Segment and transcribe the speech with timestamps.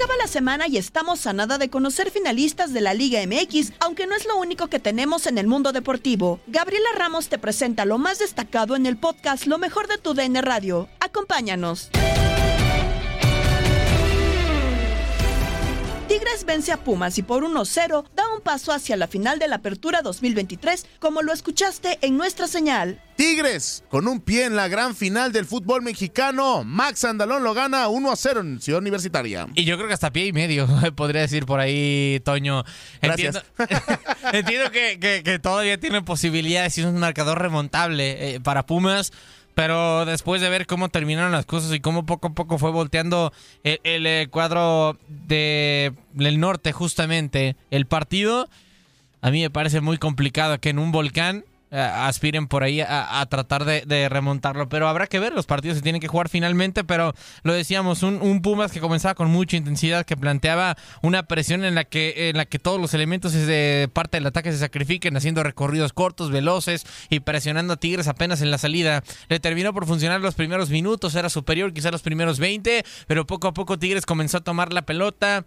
[0.00, 4.06] Acaba la semana y estamos a nada de conocer finalistas de la Liga MX, aunque
[4.06, 6.40] no es lo único que tenemos en el mundo deportivo.
[6.46, 10.40] Gabriela Ramos te presenta lo más destacado en el podcast Lo mejor de tu DN
[10.40, 10.88] Radio.
[11.00, 11.90] Acompáñanos.
[16.10, 19.56] Tigres vence a Pumas y por 1-0 da un paso hacia la final de la
[19.56, 23.00] Apertura 2023, como lo escuchaste en nuestra señal.
[23.14, 27.86] Tigres, con un pie en la gran final del fútbol mexicano, Max Andalón lo gana
[27.86, 29.46] 1 a 0 en Ciudad Universitaria.
[29.54, 30.66] Y yo creo que hasta pie y medio,
[30.96, 32.64] podría decir por ahí, Toño.
[33.00, 33.44] Gracias.
[33.56, 34.00] Entiendo,
[34.32, 39.12] entiendo que, que- que todavía tiene posibilidades y es un marcador remontable eh, para Pumas.
[39.54, 43.32] Pero después de ver cómo terminaron las cosas y cómo poco a poco fue volteando
[43.64, 48.48] el, eh, cuadro de, del norte, justamente, el partido,
[49.20, 53.64] a mí me parece muy complicado que en un volcán aspiren por ahí a, tratar
[53.64, 54.68] de, remontarlo.
[54.68, 56.84] Pero habrá que ver, los partidos se tienen que jugar finalmente.
[56.84, 61.64] Pero lo decíamos, un, un Pumas que comenzaba con mucha intensidad, que planteaba una presión
[61.64, 65.16] en la que, en la que todos los elementos de parte del ataque se sacrifiquen,
[65.16, 69.02] haciendo recorridos cortos, veloces y presionando a Tigres apenas en la salida.
[69.28, 73.48] Le terminó por funcionar los primeros minutos, era superior quizá los primeros 20, pero poco
[73.48, 75.44] a poco Tigres comenzó a tomar la pelota.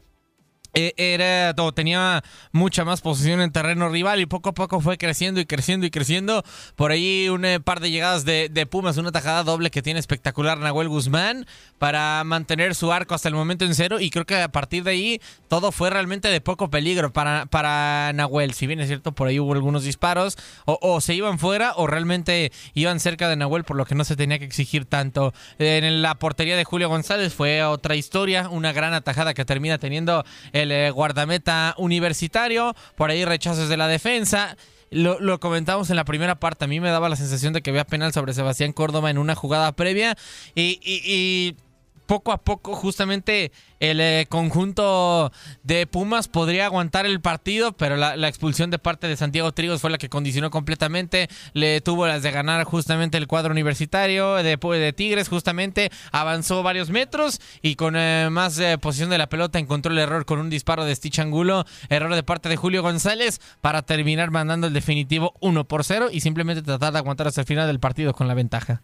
[0.73, 4.97] Eh, era o tenía mucha más posición en terreno rival y poco a poco fue
[4.97, 6.43] creciendo y creciendo y creciendo.
[6.75, 9.99] Por ahí un eh, par de llegadas de, de Pumas, una tajada doble que tiene
[9.99, 11.45] espectacular Nahuel Guzmán
[11.77, 14.91] para mantener su arco hasta el momento en cero y creo que a partir de
[14.91, 18.53] ahí todo fue realmente de poco peligro para, para Nahuel.
[18.53, 21.85] Si bien es cierto, por ahí hubo algunos disparos o, o se iban fuera o
[21.85, 25.33] realmente iban cerca de Nahuel por lo que no se tenía que exigir tanto.
[25.59, 30.25] En la portería de Julio González fue otra historia, una gran atajada que termina teniendo
[30.51, 34.57] el eh, guardameta universitario, por ahí rechazos de la defensa.
[34.91, 37.71] Lo, lo comentamos en la primera parte, a mí me daba la sensación de que
[37.71, 40.15] había penal sobre Sebastián Córdoba en una jugada previa
[40.55, 41.55] y
[42.05, 45.31] poco a poco justamente el eh, conjunto
[45.63, 49.89] de Pumas podría aguantar el partido, pero la, expulsión de parte de Santiago Trigos fue
[49.89, 54.93] la que condicionó completamente, le tuvo las de ganar justamente el cuadro universitario de, de
[54.93, 59.91] Tigres, justamente avanzó varios metros y con eh, más eh, posición de la pelota encontró
[59.91, 63.81] el error con un disparo de Stitch Angulo, error de parte de Julio González para
[63.81, 67.67] terminar mandando el definitivo 1 por 0 y simplemente tratar de aguantar hasta el final
[67.67, 68.81] del partido con la ventaja.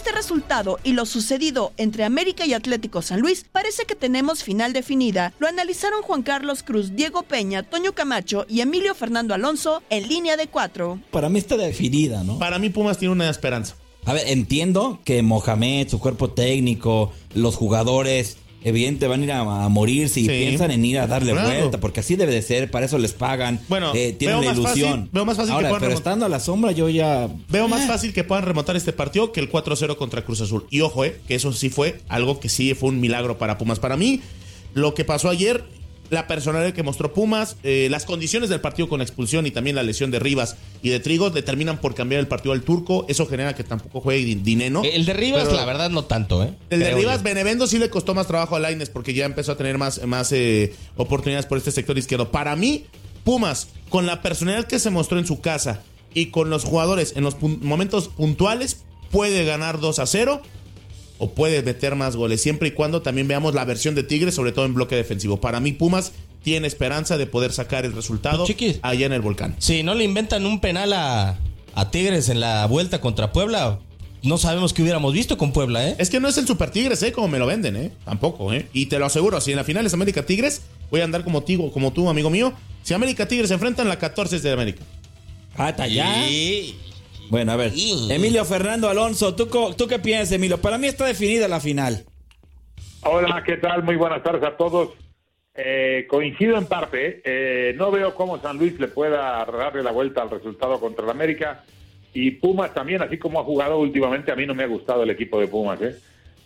[0.00, 4.72] Este resultado y lo sucedido entre América y Atlético San Luis, parece que tenemos final
[4.72, 5.34] definida.
[5.38, 10.38] Lo analizaron Juan Carlos Cruz, Diego Peña, Toño Camacho y Emilio Fernando Alonso en línea
[10.38, 10.98] de cuatro.
[11.10, 12.38] Para mí está definida, ¿no?
[12.38, 13.76] Para mí Pumas tiene una esperanza.
[14.06, 19.64] A ver, entiendo que Mohamed, su cuerpo técnico, los jugadores evidente van a ir a,
[19.64, 20.28] a morir si Sí.
[20.28, 21.48] piensan en ir a darle Claro.
[21.48, 24.60] vuelta, porque así debe de ser, para eso les pagan, Bueno, eh, tienen la fácil-
[24.62, 25.08] ilusión.
[25.12, 27.28] veo más fácil que Ahora, puedan pero estando a la sombra yo ya...
[27.48, 30.66] Veo más fácil que puedan remontar este partido que el 4-0 contra Cruz Azul.
[30.70, 33.78] Y ojo, eh, que eso sí fue algo que sí fue un milagro para Pumas.
[33.78, 34.20] Para mí,
[34.74, 35.64] lo que pasó ayer,
[36.10, 39.76] la personalidad que mostró Pumas, eh, las condiciones del partido con la expulsión y también
[39.76, 43.06] la lesión de Rivas y de Trigos determinan por cambiar el partido al turco.
[43.08, 44.82] Eso genera que tampoco juegue Din- Dineno.
[44.84, 46.52] El de Rivas, Pero- la verdad, no tanto, ¿eh?
[46.70, 47.22] El de Rivas, yo.
[47.24, 50.32] Benevendo sí le costó más trabajo a Laines porque ya empezó a tener más, más
[50.32, 52.30] eh, oportunidades por este sector izquierdo.
[52.30, 52.84] Para mí,
[53.24, 55.82] Pumas, con la personalidad que se mostró en su casa
[56.14, 58.78] y con los jugadores en los pun- momentos puntuales,
[59.10, 60.40] puede ganar 2 a 0
[61.20, 64.50] o puede meter más goles, siempre y cuando también veamos la versión de Tigres, sobre
[64.52, 65.40] todo en bloque defensivo.
[65.40, 66.12] Para mí, Pumas
[66.42, 68.78] tiene esperanza de poder sacar el resultado Chiquis.
[68.82, 69.54] allá en el volcán.
[69.58, 71.38] Si no le inventan un penal a,
[71.74, 73.78] a Tigres en la vuelta contra Puebla,
[74.22, 75.96] no sabemos qué hubiéramos visto con Puebla, ¿eh?
[75.98, 77.12] Es que no es el Super Tigres, ¿eh?
[77.12, 77.92] Como me lo venden, ¿eh?
[78.04, 78.66] Tampoco, ¿eh?
[78.72, 81.42] Y te lo aseguro, si en la final es América Tigres, voy a andar como,
[81.42, 82.52] tigo, como tú, amigo mío.
[82.82, 84.82] Si América Tigres se enfrentan, la 14 es de América.
[85.56, 86.28] Hasta allá.
[86.30, 86.74] Y-
[87.30, 87.72] Bueno, a ver.
[88.10, 90.58] Emilio Fernando Alonso, ¿tú, co- ¿tú qué piensas, Emilio?
[90.60, 92.04] Para mí está definida la final.
[93.02, 93.82] Hola, ¿qué tal?
[93.84, 94.90] Muy buenas tardes a todos.
[95.54, 97.06] Eh, coincido en parte.
[97.08, 97.22] ¿eh?
[97.24, 101.10] Eh, no veo cómo San Luis le pueda darle la vuelta al resultado contra el
[101.10, 101.64] América.
[102.12, 105.10] Y Pumas también, así como ha jugado últimamente, a mí no me ha gustado el
[105.10, 105.80] equipo de Pumas.
[105.82, 105.96] ¿eh?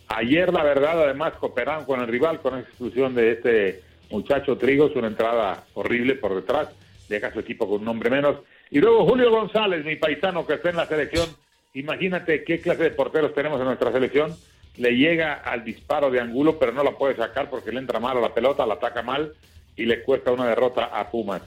[0.07, 4.95] Ayer, la verdad, además cooperaron con el rival con la exclusión de este muchacho Trigos,
[4.95, 6.69] una entrada horrible por detrás,
[7.09, 8.37] deja a su equipo con un hombre menos.
[8.71, 11.29] Y luego Julio González, mi paisano que está en la selección,
[11.73, 14.35] imagínate qué clase de porteros tenemos en nuestra selección.
[14.77, 18.17] Le llega al disparo de Angulo, pero no la puede sacar porque le entra mal
[18.17, 19.33] a la pelota, la ataca mal
[19.75, 21.41] y le cuesta una derrota a Pumas.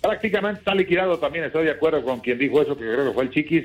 [0.00, 3.24] Prácticamente está liquidado también, estoy de acuerdo con quien dijo eso, que creo que fue
[3.24, 3.64] el Chiquis,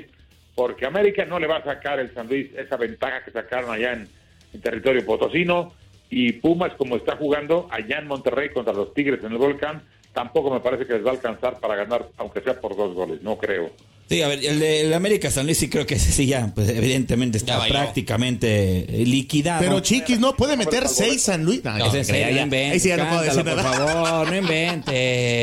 [0.54, 3.92] porque América no le va a sacar el San Luis esa ventaja que sacaron allá
[3.92, 4.08] en,
[4.52, 5.72] en territorio potosino
[6.10, 9.82] y Pumas como está jugando allá en Monterrey contra los Tigres en el Volcán,
[10.16, 13.20] tampoco me parece que les va a alcanzar para ganar, aunque sea por dos goles,
[13.22, 13.70] no creo.
[14.08, 16.52] Sí, a ver, el de el América San Luis sí creo que ese sí ya,
[16.54, 19.60] pues evidentemente está prácticamente eh, liquidado.
[19.60, 20.34] Pero Chiquis, ¿no?
[20.36, 21.62] ¿Puede meter 6 San Luis?
[21.64, 22.42] No, Ese ya, no ya.
[22.44, 23.62] inventes, Ahí sí ya no puedo decir nada.
[23.62, 24.94] Por favor, no inventes.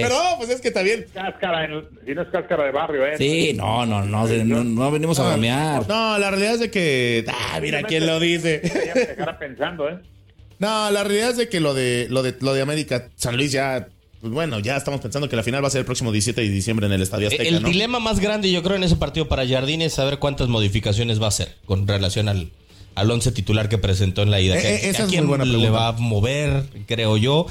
[0.08, 1.06] Pero pues es que está bien.
[1.14, 3.18] Cáscara, en- si no es cáscara de barrio, ¿eh?
[3.18, 5.88] Sí, no, no, no, no, no venimos a bromear.
[5.88, 7.26] No, la realidad es de que.
[7.28, 8.62] Ah, mira quién lo dice.
[8.88, 10.00] Ya me dejará pensando, ¿eh?
[10.60, 13.52] No, la realidad es de que lo de lo de lo de América, San Luis
[13.52, 13.90] ya.
[14.24, 16.50] Pues bueno, ya estamos pensando que la final va a ser el próximo 17 de
[16.50, 17.68] diciembre en el Estadio Azteca, El ¿no?
[17.68, 21.26] dilema más grande, yo creo, en ese partido para Jardín es saber cuántas modificaciones va
[21.26, 22.50] a hacer con relación al,
[22.96, 24.58] al once titular que presentó en la ida.
[24.58, 27.48] Eh, ¿Que- eh, esa ¿A es quién muy buena le va a mover, creo yo?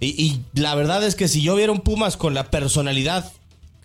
[0.00, 3.32] Y, y la verdad es que si yo viera un Pumas con la personalidad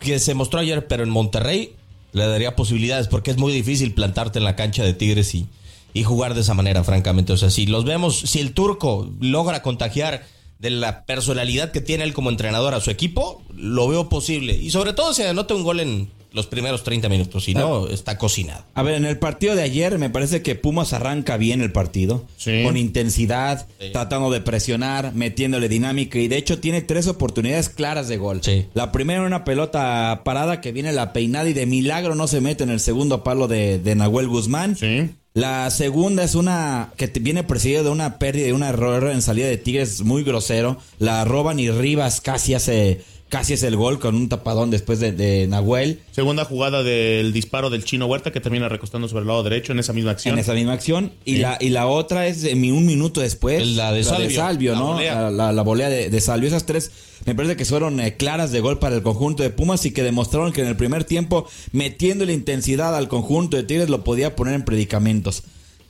[0.00, 1.74] que se mostró ayer, pero en Monterrey,
[2.12, 5.46] le daría posibilidades, porque es muy difícil plantarte en la cancha de Tigres y,
[5.94, 7.32] y jugar de esa manera, francamente.
[7.32, 10.26] O sea, si los vemos, si el turco logra contagiar
[10.62, 14.54] de la personalidad que tiene él como entrenador a su equipo, lo veo posible.
[14.54, 18.18] Y sobre todo si anota un gol en los primeros 30 minutos, si no, está
[18.18, 18.64] cocinado.
[18.74, 22.24] A ver, en el partido de ayer me parece que Pumas arranca bien el partido,
[22.36, 22.62] Sí.
[22.64, 28.16] con intensidad, tratando de presionar, metiéndole dinámica y de hecho tiene tres oportunidades claras de
[28.16, 28.40] gol.
[28.42, 28.66] Sí.
[28.74, 32.64] La primera una pelota parada que viene la peinada y de milagro no se mete
[32.64, 34.76] en el segundo palo de, de Nahuel Guzmán.
[34.76, 35.10] Sí.
[35.34, 39.46] La segunda es una que viene precedida de una pérdida, de un error en salida
[39.46, 40.76] de Tigres muy grosero.
[40.98, 43.00] La roban y Rivas casi hace
[43.32, 46.00] casi es el gol con un tapadón después de, de Nahuel.
[46.10, 49.78] Segunda jugada del disparo del Chino Huerta que termina recostando sobre el lado derecho en
[49.78, 50.34] esa misma acción.
[50.34, 51.12] En esa misma acción.
[51.24, 53.66] Y, la, y la otra es de mi- un minuto después.
[53.68, 54.74] La de Salvio.
[54.74, 54.92] La ¿no?
[54.92, 55.14] volea.
[55.14, 56.46] La, la- la volea de, de Salvio.
[56.48, 56.90] Esas tres
[57.24, 60.02] me parece que fueron eh, claras de gol para el conjunto de Pumas y que
[60.02, 64.36] demostraron que en el primer tiempo, metiendo la intensidad al conjunto de Tigres, lo podía
[64.36, 65.42] poner en predicamentos.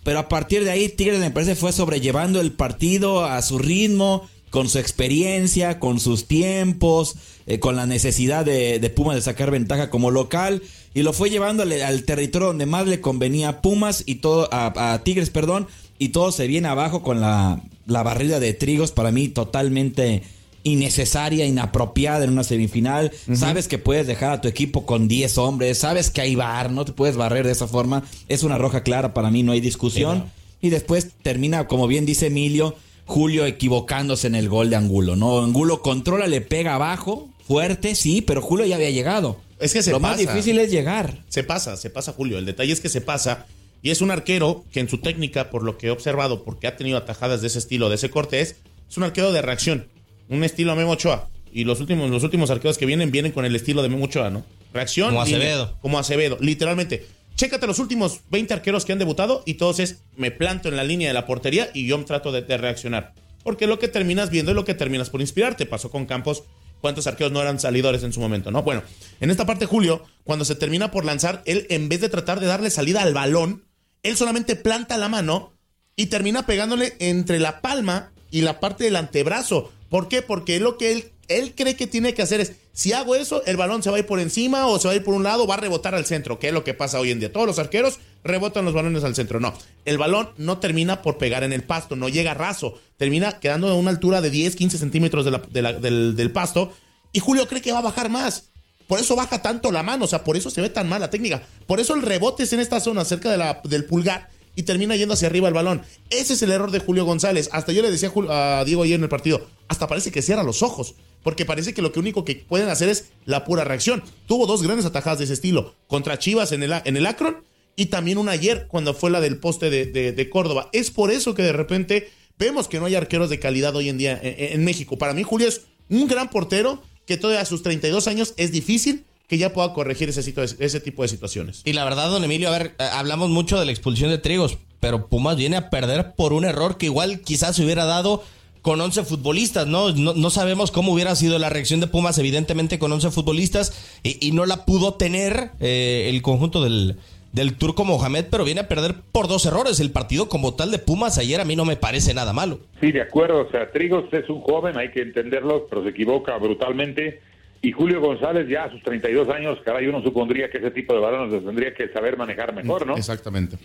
[0.05, 4.29] Pero a partir de ahí, Tigres me parece fue sobrellevando el partido a su ritmo,
[4.51, 9.51] con su experiencia, con sus tiempos, eh, con la necesidad de, de Pumas de sacar
[9.51, 10.63] ventaja como local.
[10.95, 14.49] Y lo fue llevando al, al territorio donde más le convenía a Pumas y todo,
[14.53, 15.67] a, a Tigres, perdón,
[15.99, 20.23] y todo se viene abajo con la, la barrida de Trigos, para mí totalmente
[20.65, 23.13] innecesaria, inapropiada en una semifinal.
[23.35, 26.85] Sabes que puedes dejar a tu equipo con 10 hombres, sabes que hay bar, no
[26.85, 28.05] te puedes barrer de esa forma.
[28.29, 30.25] Es una roja clara, para mí no hay discusión.
[30.61, 35.41] Y después termina, como bien dice Emilio, Julio equivocándose en el gol de Angulo, ¿no?
[35.43, 39.41] Angulo controla, le pega abajo, fuerte, sí, pero Julio ya había llegado.
[39.59, 41.23] Es que se Lo más difícil es llegar.
[41.29, 42.39] Se pasa, se pasa Julio.
[42.39, 43.47] El detalle es que se pasa.
[43.81, 46.77] Y es un arquero que en su técnica, por lo que he observado, porque ha
[46.77, 48.57] tenido atajadas de ese estilo, de ese corte, es,
[48.89, 49.87] es un arquero de reacción.
[50.29, 51.29] Un estilo Memo Ochoa.
[51.53, 54.31] Y los últimos, los últimos arqueros que vienen, vienen con el estilo de Memo Ochoa,
[54.31, 54.45] ¿no?
[54.73, 55.11] Reacción.
[55.11, 55.23] Como.
[55.23, 55.77] Acevedo.
[55.81, 57.07] como Acevedo, literalmente.
[57.37, 60.85] Chécate los últimos 20 arqueros que han debutado y todos es, me planto en la
[60.85, 63.15] línea de la portería y yo trato de, de reaccionar.
[63.43, 65.67] porque lo que terminas viendo es lo que terminas por inspirarte.
[65.67, 66.45] Pasó con Campos,
[66.83, 68.63] cuántos arqueros no eran salidores en su momento, ¿no?
[68.63, 68.83] Bueno,
[69.21, 72.47] en esta parte, Julio, cuando se termina por lanzar, él en vez de tratar de
[72.47, 73.65] darle salida al balón,
[74.03, 75.55] él solamente planta la mano
[75.97, 79.73] y termina pegándole entre la palma y la parte del antebrazo.
[79.89, 80.23] ¿Por qué?
[80.23, 83.57] Porque lo que él, él cree que tiene que hacer es, si hago eso, el
[83.57, 85.47] balón se va a ir por encima o se va a ir por un lado,
[85.47, 87.33] va a rebotar al centro, que es lo que pasa hoy en día.
[87.33, 89.41] Todos los arqueros rebotan los balones al centro.
[89.41, 93.69] No, el balón no termina por pegar en el pasto, no llega raso, termina quedando
[93.69, 96.73] a una altura de 10, 15 centímetros del, del pasto
[97.13, 98.49] y Julio cree que va a bajar más.
[98.87, 101.11] Por eso baja tanto la mano, o sea, por eso se ve tan mal la
[101.11, 101.43] técnica.
[101.67, 104.97] Por eso el rebote es en esta zona, cerca de la, del pulgar, y termina
[104.97, 105.83] yendo hacia arriba el balón.
[106.11, 107.49] Ese es el error de Julio González.
[107.53, 110.63] Hasta yo le decía a Diego ayer en el partido, hasta parece que cierra los
[110.63, 114.03] ojos, porque parece que lo único que pueden hacer es la pura reacción.
[114.27, 117.45] Tuvo dos grandes atajadas de ese estilo, contra Chivas en el, en el Akron
[117.77, 120.69] y también una ayer cuando fue la del poste de, Córdoba.
[120.73, 123.99] Es por eso que de repente vemos que no hay arqueros de calidad hoy en
[123.99, 124.99] día en, en México.
[124.99, 129.05] Para mí Julio es un gran portero que todavía a sus 32 años es difícil
[129.33, 130.21] que ya pueda corregir ese,
[130.59, 131.63] ese tipo de situaciones.
[131.65, 134.59] Y la verdad, don Emilio, a ver, eh, hablamos mucho de la expulsión de Trigos,
[134.79, 138.23] pero Pumas viene a perder por un error que igual quizás se hubiera dado
[138.61, 139.91] con 11 futbolistas, ¿no?
[139.93, 140.29] ¿no?
[140.29, 143.73] sabemos cómo hubiera sido la reacción de Pumas, evidentemente con 11 futbolistas,
[144.03, 146.99] y, no la pudo tener eh, el conjunto del,
[147.33, 149.81] del turco Mohamed, pero viene a perder por dos errores.
[149.81, 152.61] El partido como tal de Pumas ayer a mí no me parece nada malo.
[152.83, 153.47] Sí, de acuerdo.
[153.47, 157.32] O sea, Trigos es un joven, hay que entenderlo, pero se equivoca brutalmente
[157.65, 161.01] y Julio González ya a sus 32 años, caray, uno supondría que ese tipo de
[161.01, 162.97] balones tendría que saber manejar mejor, ¿no?
[162.97, 163.57] Exactamente.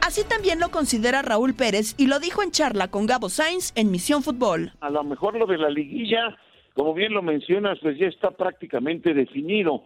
[0.00, 3.90] Así también lo considera Raúl Pérez y lo dijo en charla con Gabo Sainz en
[3.90, 4.72] Misión Fútbol.
[4.80, 6.36] A lo mejor lo de la liguilla,
[6.74, 9.84] como bien lo mencionas, pues ya está prácticamente definido.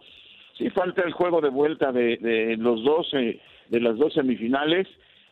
[0.57, 4.87] Sí falta el juego de vuelta de, de los 12, de las dos semifinales.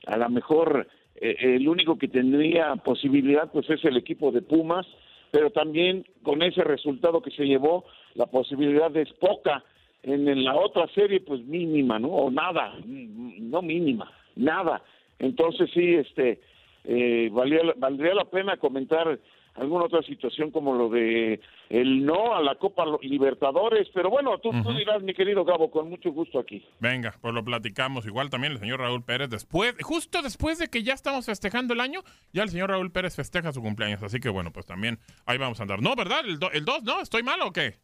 [0.06, 4.86] A lo mejor eh, el único que tendría posibilidad pues es el equipo de Pumas,
[5.32, 9.64] pero también con ese resultado que se llevó, la posibilidad es poca.
[10.04, 12.10] En, la otra serie, pues mínima, ¿no?
[12.10, 14.84] O nada, no mínima, nada.
[15.18, 16.42] Entonces sí, este,
[16.84, 19.18] eh, valdría la pena comentar
[19.56, 24.52] alguna otra situación como lo de el no a la Copa Libertadores, pero bueno, tú,
[24.76, 26.66] dirás, mi querido Gabo, con mucho gusto aquí.
[26.80, 28.06] Venga, pues lo platicamos.
[28.06, 31.80] Igual también el señor Raúl Pérez, después, justo después de que ya estamos festejando el
[31.80, 35.38] año, ya el señor Raúl Pérez festeja su cumpleaños, así que bueno, pues también ahí
[35.38, 35.82] vamos a andar.
[35.82, 36.22] No, ¿verdad?
[36.26, 37.02] El 2, ¿no?
[37.02, 37.76] ¿Estoy mal o qué?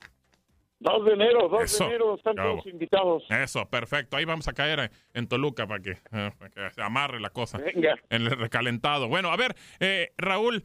[0.81, 3.23] 2 de enero, 2 de enero, están todos invitados.
[3.29, 4.15] Eso, perfecto.
[4.15, 6.31] Ahí vamos a caer en Toluca para que, eh,
[6.73, 7.57] se amarre la cosa.
[7.57, 7.95] Venga.
[8.09, 9.09] En el recalentado.
[9.09, 10.63] Bueno, a ver, eh, Raúl,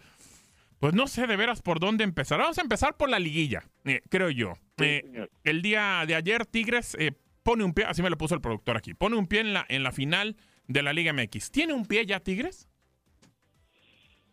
[0.85, 2.41] pues no sé de veras por dónde empezar.
[2.41, 4.53] Vamos a empezar por la liguilla, eh, creo yo.
[4.83, 7.13] Eh, el día de ayer Tigres eh,
[7.43, 9.65] pone un pie, así me lo puso el productor aquí, pone un pie en la,
[9.71, 10.37] en la final
[10.69, 11.51] de la Liga MX.
[11.53, 12.69] ¿Tiene un pie ya Tigres?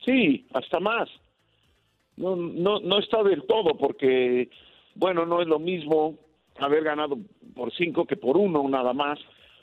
[0.03, 1.07] Sí, hasta más.
[2.17, 4.49] No, no, no está del todo porque,
[4.95, 6.17] bueno, no es lo mismo
[6.59, 7.17] haber ganado
[7.55, 9.19] por cinco que por uno nada más,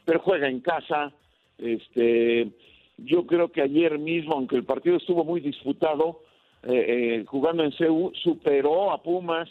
[0.07, 1.13] pero juega en casa.
[1.59, 2.49] Este,
[2.97, 6.23] yo creo que ayer mismo, aunque el partido estuvo muy disputado,
[6.63, 9.49] eh, eh, jugando en CEU, superó a Pumas,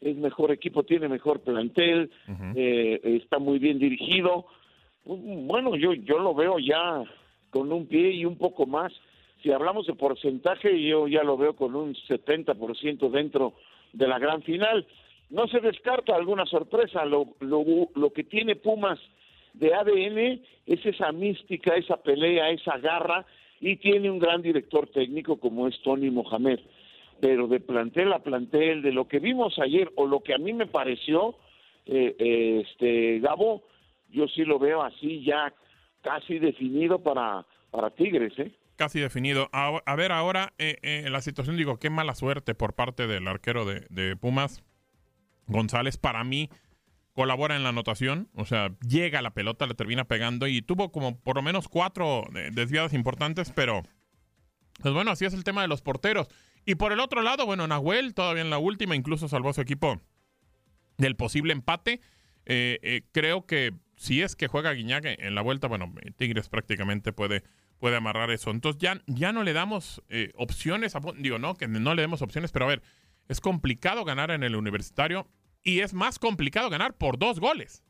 [0.00, 2.10] es mejor equipo, tiene mejor plantel,
[2.54, 4.46] eh, está muy bien dirigido.
[5.04, 7.02] Bueno, yo, yo lo veo ya
[7.50, 8.92] con un pie y un poco más.
[9.42, 13.54] Si hablamos de porcentaje, yo ya lo veo con un 70% dentro
[13.92, 14.86] de la gran final.
[15.30, 17.04] No se descarta alguna sorpresa.
[17.04, 18.98] Lo, lo, lo que tiene Pumas
[19.54, 23.26] de ADN es esa mística, esa pelea, esa garra
[23.60, 26.60] y tiene un gran director técnico como es Tony Mohamed.
[27.20, 30.52] Pero de plantel a plantel, de lo que vimos ayer o lo que a mí
[30.52, 31.36] me pareció,
[31.86, 33.64] eh, eh, este Gabo,
[34.10, 35.52] yo sí lo veo así ya
[36.02, 38.52] casi definido para, para Tigres, ¿eh?
[38.76, 39.48] Casi definido.
[39.52, 43.84] A, ver, ahora eh, la situación, digo, qué mala suerte por parte del arquero de,
[43.90, 44.62] de Pumas,
[45.48, 46.48] González, para mí
[47.18, 51.18] colabora en la anotación, o sea, llega la pelota, le termina pegando y tuvo como
[51.18, 53.82] por lo menos cuatro eh, desviadas importantes, pero
[54.80, 56.28] pues bueno, así es el tema de los porteros.
[56.64, 59.60] Y por el otro lado, bueno, Nahuel todavía en la última incluso salvó a su
[59.60, 60.00] equipo
[60.96, 62.00] del posible empate.
[62.46, 67.12] Eh, eh, creo que si es que juega Guiñac en la vuelta, bueno, Tigres prácticamente
[67.12, 67.42] puede,
[67.80, 68.52] puede amarrar eso.
[68.52, 70.04] Entonces ya, ya no le damos
[70.36, 72.82] opciones, digo, no, que no le demos opciones, pero a ver,
[73.26, 75.26] es complicado ganar en el universitario
[75.62, 77.84] y es más complicado ganar por dos goles.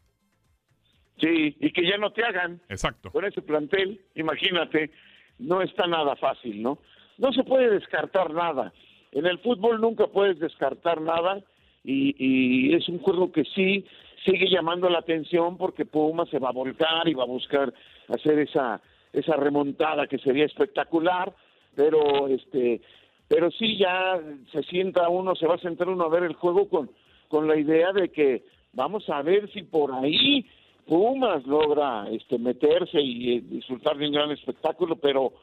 [1.21, 2.61] Sí, y que ya no te hagan.
[2.69, 3.11] Exacto.
[3.11, 4.91] Con ese plantel, imagínate,
[5.39, 6.79] no está nada fácil, ¿no?
[7.19, 8.73] No se puede descartar nada.
[9.11, 11.43] En el fútbol nunca puedes descartar nada
[11.83, 13.85] y, y es un juego que sí
[14.25, 17.73] sigue llamando la atención porque Puma se va a volcar y va a buscar
[18.09, 18.81] hacer esa
[19.13, 21.35] esa remontada que sería espectacular,
[21.75, 22.81] pero este
[23.27, 24.21] pero sí ya
[24.53, 26.91] se sienta uno, se va a sentar uno a ver el juego con,
[27.29, 30.47] con la idea de que vamos a ver si por ahí
[30.87, 35.35] Pumas logra este meterse y eh, disfrutar de un gran espectáculo, pero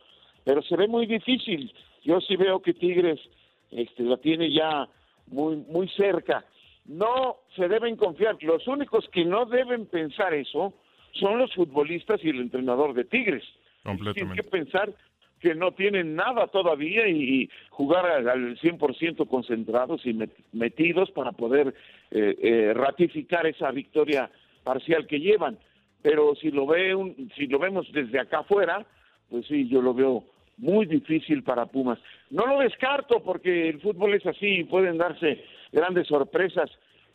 [0.43, 1.71] pero se ve muy difícil.
[2.03, 3.19] Yo sí veo que Tigres
[3.71, 4.87] este la tiene ya
[5.27, 6.45] muy muy cerca.
[6.85, 8.37] No se deben confiar.
[8.41, 10.73] Los únicos que no deben pensar eso
[11.13, 13.43] son los futbolistas y el entrenador de Tigres.
[14.13, 14.93] Tienen que pensar
[15.45, 20.17] que no tienen nada todavía y, jugar al, al 100% concentrados y
[20.53, 21.75] metidos para poder
[22.09, 24.31] eh, eh, ratificar esa victoria
[24.63, 25.59] parcial que llevan.
[26.01, 28.87] Pero si lo ve un, si lo vemos desde acá afuera,
[29.29, 30.23] pues sí, yo lo veo
[30.57, 31.99] muy difícil para Pumas.
[32.31, 36.71] No lo descarto porque el fútbol es así, pueden darse grandes sorpresas,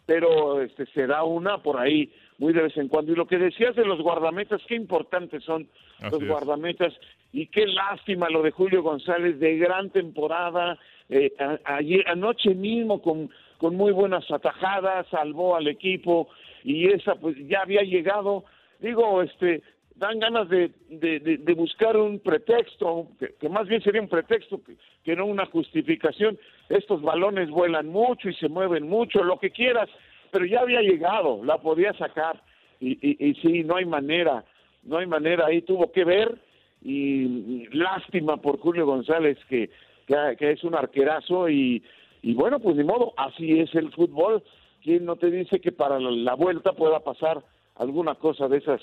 [0.07, 3.13] pero este se da una por ahí muy de vez en cuando.
[3.13, 5.69] Y lo que decías de los guardametas, qué importantes son
[6.11, 6.93] los guardametas.
[7.33, 10.79] Y qué lástima lo de Julio González de gran temporada,
[11.11, 11.33] eh,
[11.65, 16.29] ayer, anoche mismo con, con muy buenas atajadas, salvó al equipo.
[16.65, 18.45] Y esa pues ya había llegado,
[18.81, 19.63] digo, este,
[19.97, 25.15] dan ganas de, de, buscar un pretexto, que, más bien sería un pretexto que, que,
[25.15, 26.39] no una justificación.
[26.71, 29.91] Estos balones vuelan mucho y se mueven mucho, lo que quieras,
[30.31, 32.43] pero ya había llegado, la podía sacar.
[32.81, 34.45] Y, y, y sí, no hay manera,
[34.85, 36.39] no hay manera, ahí tuvo que ver
[36.83, 39.71] y lástima por Julio González que,
[40.07, 41.83] que, es un arquerazo y,
[42.23, 44.43] y bueno, pues ni modo, así es el fútbol.
[44.83, 47.43] ¿Quién no te dice que para la vuelta pueda pasar
[47.77, 48.81] alguna cosa de esas,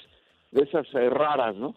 [0.52, 1.76] de esas eh, raras, no?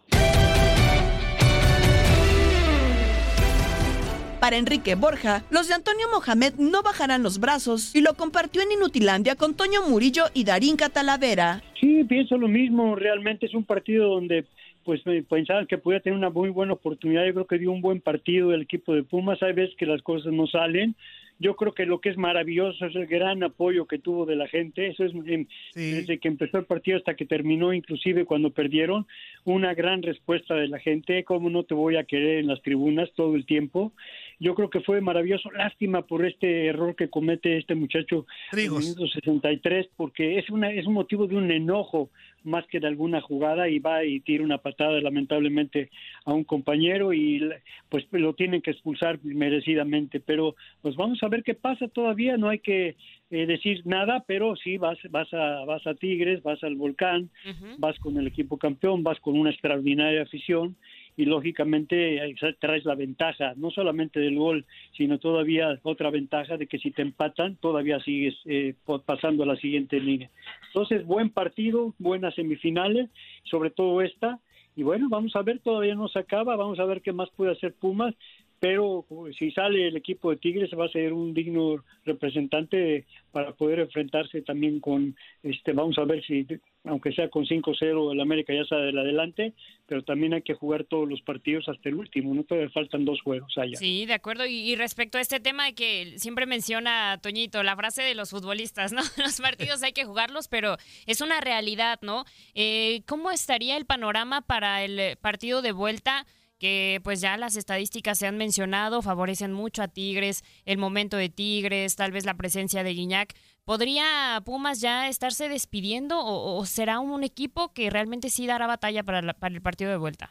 [4.41, 8.73] Para Enrique Borja, los de Antonio Mohamed no bajarán los brazos y lo compartió en
[8.73, 11.63] Inutilandia con Toño Murillo y Darín Catalavera.
[11.79, 12.97] Sí, pienso lo mismo.
[12.97, 14.47] Realmente es un partido donde
[14.83, 17.27] pues pensaban que podía tener una muy buena oportunidad.
[17.27, 19.43] Yo creo que dio un buen partido el equipo de Pumas.
[19.43, 20.97] Hay veces que las cosas no salen.
[21.39, 24.47] Yo creo que lo que es maravilloso es el gran apoyo que tuvo de la
[24.49, 24.89] gente.
[24.89, 29.07] Eso es em, desde que empezó el partido hasta que terminó, inclusive cuando perdieron,
[29.45, 31.25] una gran respuesta de la gente.
[31.25, 33.93] ¿Cómo no te voy a querer en las tribunas todo el tiempo?
[34.41, 35.51] Yo creo que fue maravilloso.
[35.53, 40.87] Lástima por este error que comete este muchacho en el 63, porque es, una, es
[40.87, 42.11] un motivo de un enojo
[42.43, 45.91] más que de alguna jugada y va y tira una patada lamentablemente
[46.25, 47.51] a un compañero y
[47.91, 50.21] pues lo tienen que expulsar merecidamente.
[50.21, 52.97] Pero pues vamos a ver qué pasa todavía no hay que
[53.31, 57.31] eh, decir nada pero sí vas vas a vas a Tigres vas al Volcán
[57.79, 60.77] vas con el equipo campeón vas con una extraordinaria afición
[61.21, 64.65] y lógicamente traes la ventaja, no solamente del gol,
[64.97, 69.57] sino todavía otra ventaja de que si te empatan, todavía sigues eh, pasando a la
[69.57, 70.31] siguiente línea.
[70.69, 73.11] Entonces, buen partido, buenas semifinales,
[73.45, 74.39] sobre todo esta,
[74.77, 77.53] y bueno, vamos a ver, todavía no se acaba, vamos a ver qué más puede
[77.53, 78.15] hacer Pumas,
[78.61, 79.07] pero
[79.39, 84.43] si sale el equipo de Tigres va a ser un digno representante para poder enfrentarse
[84.43, 86.47] también con, este, vamos a ver si,
[86.85, 89.55] aunque sea con 5-0 el América ya sale adelante,
[89.87, 93.23] pero también hay que jugar todos los partidos hasta el último, no todavía faltan dos
[93.23, 93.77] juegos allá.
[93.79, 98.15] Sí, de acuerdo, y, respecto a este tema que siempre menciona Toñito, la frase de
[98.15, 99.01] los futbolistas, ¿no?
[99.17, 102.25] Los partidos hay que jugarlos, pero es una realidad, ¿no?
[102.55, 106.27] Eh, ¿Cómo estaría el panorama para el partido de vuelta?
[106.61, 111.31] Que pues ya las estadísticas se han mencionado, favorecen mucho a Tigres, el momento de
[111.31, 113.35] Tigres, tal vez la presencia de Guiñac.
[113.65, 119.33] ¿Podría Pumas ya estarse despidiendo o, será un equipo que realmente sí dará batalla para,
[119.33, 120.31] para el partido de vuelta?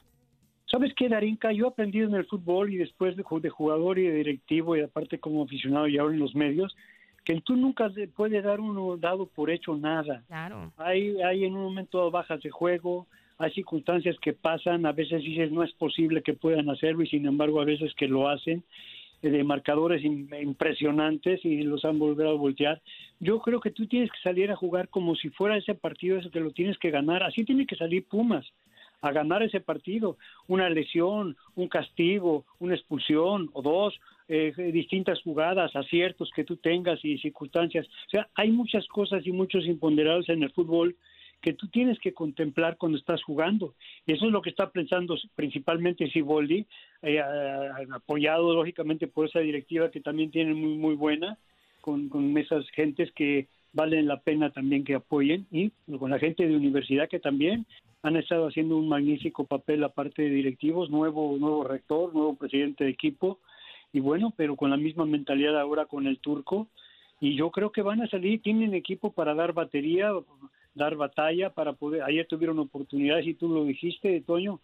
[0.71, 1.51] ¿Sabes qué, Darinka?
[1.51, 4.81] Yo he aprendido en el fútbol y después de, de jugador y de directivo y
[4.81, 6.75] aparte como aficionado y ahora en los medios,
[7.25, 10.23] que tú nunca puedes dar uno dado por hecho nada.
[10.27, 10.71] Claro.
[10.77, 13.07] Hay, hay en un momento bajas de juego,
[13.39, 17.25] hay circunstancias que pasan, a veces dices no es posible que puedan hacerlo y sin
[17.25, 18.63] embargo a veces que lo hacen
[19.21, 22.81] eh, de marcadores impresionantes y los han volvido a voltear.
[23.21, 26.29] Yo creo que tú tienes que salir a jugar como si fuera ese partido ese
[26.29, 27.23] que lo tienes que ganar.
[27.23, 28.45] Así tiene que salir Pumas
[29.01, 30.17] a ganar ese partido.
[30.47, 33.97] Una lesión, un castigo, una expulsión o dos,
[34.27, 37.87] eh, distintas jugadas, aciertos que tú tengas y circunstancias.
[37.87, 40.97] O sea, hay muchas cosas y muchos imponderables en el fútbol
[41.41, 43.73] que tú tienes que contemplar cuando estás jugando.
[44.05, 46.65] Y eso es lo que está pensando principalmente Siboldi,
[47.01, 47.21] eh,
[47.91, 51.37] apoyado lógicamente por esa directiva que también tiene muy, muy buena,
[51.81, 56.47] con, con esas gentes que valen la pena también que apoyen, y con la gente
[56.47, 57.65] de universidad que también
[58.01, 62.89] han estado haciendo un magnífico papel aparte de directivos, nuevo, nuevo rector, nuevo presidente de
[62.89, 63.39] equipo,
[63.93, 66.67] y bueno, pero con la misma mentalidad ahora con el turco,
[67.21, 70.11] y yo creo que van a salir, tienen equipo para dar batería,
[70.73, 72.03] dar batalla para poder.
[72.03, 74.59] Ayer tuvieron oportunidades y tú lo dijiste, Toño.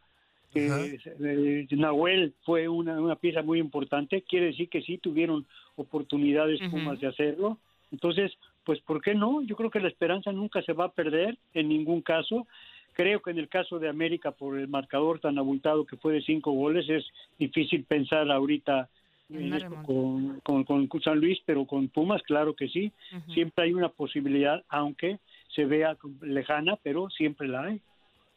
[0.54, 6.60] que eh, Nahuel fue una, una pieza muy importante, quiere decir que sí tuvieron oportunidades
[6.70, 7.58] Pumas de hacerlo.
[7.91, 8.32] Entonces,
[8.63, 9.41] pues, ¿por qué no?
[9.44, 12.48] Yo creo que la esperanza nunca se va a perder en ningún caso.
[12.94, 16.22] Creo que en el caso de América, por el marcador tan abultado que fue de
[16.22, 17.06] cinco goles, es
[17.38, 18.89] difícil pensar ahorita
[19.30, 22.91] en esto con, con, con San Luis, pero con Pumas, claro que sí.
[23.34, 25.20] Siempre hay una posibilidad, aunque
[25.56, 27.82] se vea lejana, pero siempre la hay.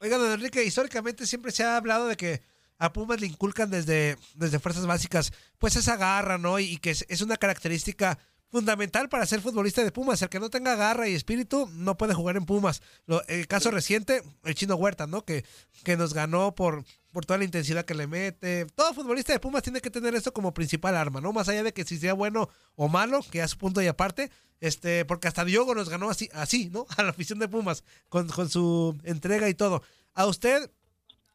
[0.00, 2.40] Oiga, don Enrique, históricamente siempre se ha hablado de que
[2.78, 6.59] a Pumas le inculcan desde, desde fuerzas básicas, pues esa garra, ¿no?
[6.61, 8.18] Y, que es, es, una característica
[8.50, 10.22] fundamental para ser futbolista de Pumas.
[10.22, 12.82] El que no tenga garra y espíritu no puede jugar en Pumas.
[13.06, 15.24] Lo, el caso reciente, el chino Huerta, ¿no?
[15.24, 15.44] Que,
[15.84, 18.66] que nos ganó por, por toda la intensidad que le mete.
[18.74, 21.32] Todo futbolista de Pumas tiene que tener esto como principal arma, ¿no?
[21.32, 24.30] Más allá de que si sea bueno o malo, que a su punto y aparte,
[24.61, 26.87] este, porque hasta Diogo nos ganó así, así, ¿no?
[26.96, 29.82] A la afición de Pumas, con, con su entrega y todo.
[30.14, 30.70] A usted,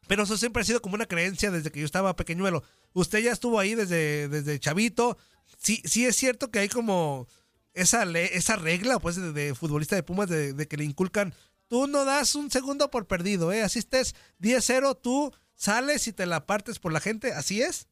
[0.06, 2.62] pero eso siempre ha sido como una creencia desde que yo estaba pequeñuelo.
[2.92, 5.16] Usted ya estuvo ahí desde, desde chavito,
[5.64, 7.26] sí, sí es cierto que hay como
[7.72, 11.34] esa, esa regla, pues, de, futbolista de Pumas, de, que le inculcan,
[11.68, 13.62] tú no das un segundo por perdido, ¿eh?
[13.62, 17.88] Así estés 10-0, tú sales y te la partes por la gente, ¿así es?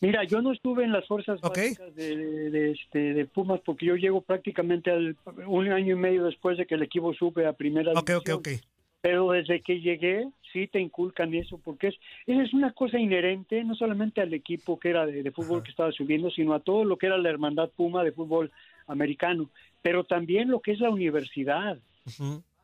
[0.00, 4.20] Mira, yo no estuve en las fuerzas básicas de, este, de Pumas porque yo llego
[4.20, 8.10] prácticamente al, un año y medio después de que el equipo sube a primera Ok,
[8.16, 8.48] ok, ok.
[9.02, 13.74] Pero desde que llegué, sí te inculcan eso, porque es, es una cosa inherente, no
[13.74, 17.06] solamente al equipo que era de, fútbol que estaba subiendo, sino a todo lo que
[17.06, 18.52] era la hermandad Puma de fútbol
[18.86, 19.50] americano,
[19.82, 21.78] pero también lo que es la universidad.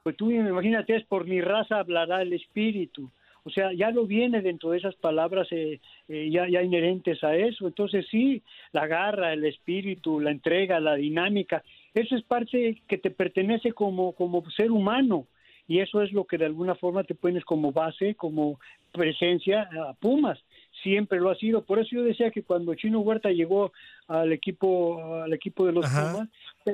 [0.05, 3.11] Pues tú imagínate, es por mi raza hablará el espíritu.
[3.45, 7.35] O sea, ya lo viene dentro de esas palabras eh, eh, ya, ya inherentes a
[7.35, 7.67] eso.
[7.67, 13.11] Entonces sí, la garra, el espíritu, la entrega, la dinámica, eso es parte que te
[13.11, 15.27] pertenece como, como ser humano
[15.69, 18.59] y eso es lo que de alguna forma te pones como base, como
[18.91, 20.39] presencia a Pumas.
[20.83, 21.63] Siempre lo ha sido.
[21.63, 23.73] Por eso yo decía que cuando Chino Huerta llegó
[24.07, 26.29] al equipo, al equipo de los Pumas,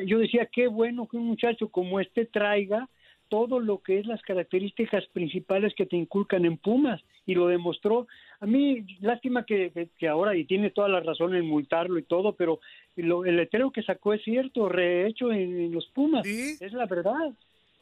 [0.06, 2.88] yo decía qué bueno que un muchacho como este traiga
[3.28, 8.06] todo lo que es las características principales que te inculcan en Pumas y lo demostró.
[8.38, 12.36] A mí, lástima que, que, ahora, y tiene toda la razón en multarlo y todo,
[12.36, 12.60] pero
[12.94, 17.32] lo, el letrero que sacó es cierto, rehecho en, los Pumas, es la verdad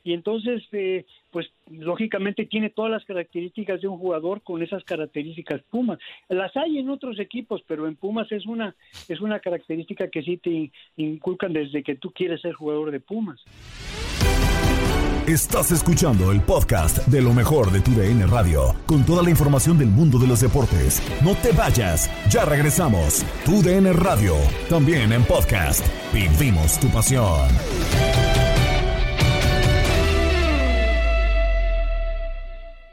[0.04, 5.62] y entonces eh, pues lógicamente tiene todas las características de un jugador con esas características
[5.70, 5.98] Pumas.
[6.28, 8.74] Las hay en otros equipos pero en Pumas es una
[9.08, 13.40] es una característica que sí te inculcan desde que tú quieres ser jugador de Pumas.
[15.26, 19.78] Estás escuchando el podcast de lo mejor de tu DN Radio con toda la información
[19.78, 21.00] del mundo de los deportes.
[21.22, 23.24] No te vayas ya regresamos.
[23.44, 24.34] Tu DN Radio
[24.68, 25.86] también en podcast.
[26.12, 28.31] Vivimos tu pasión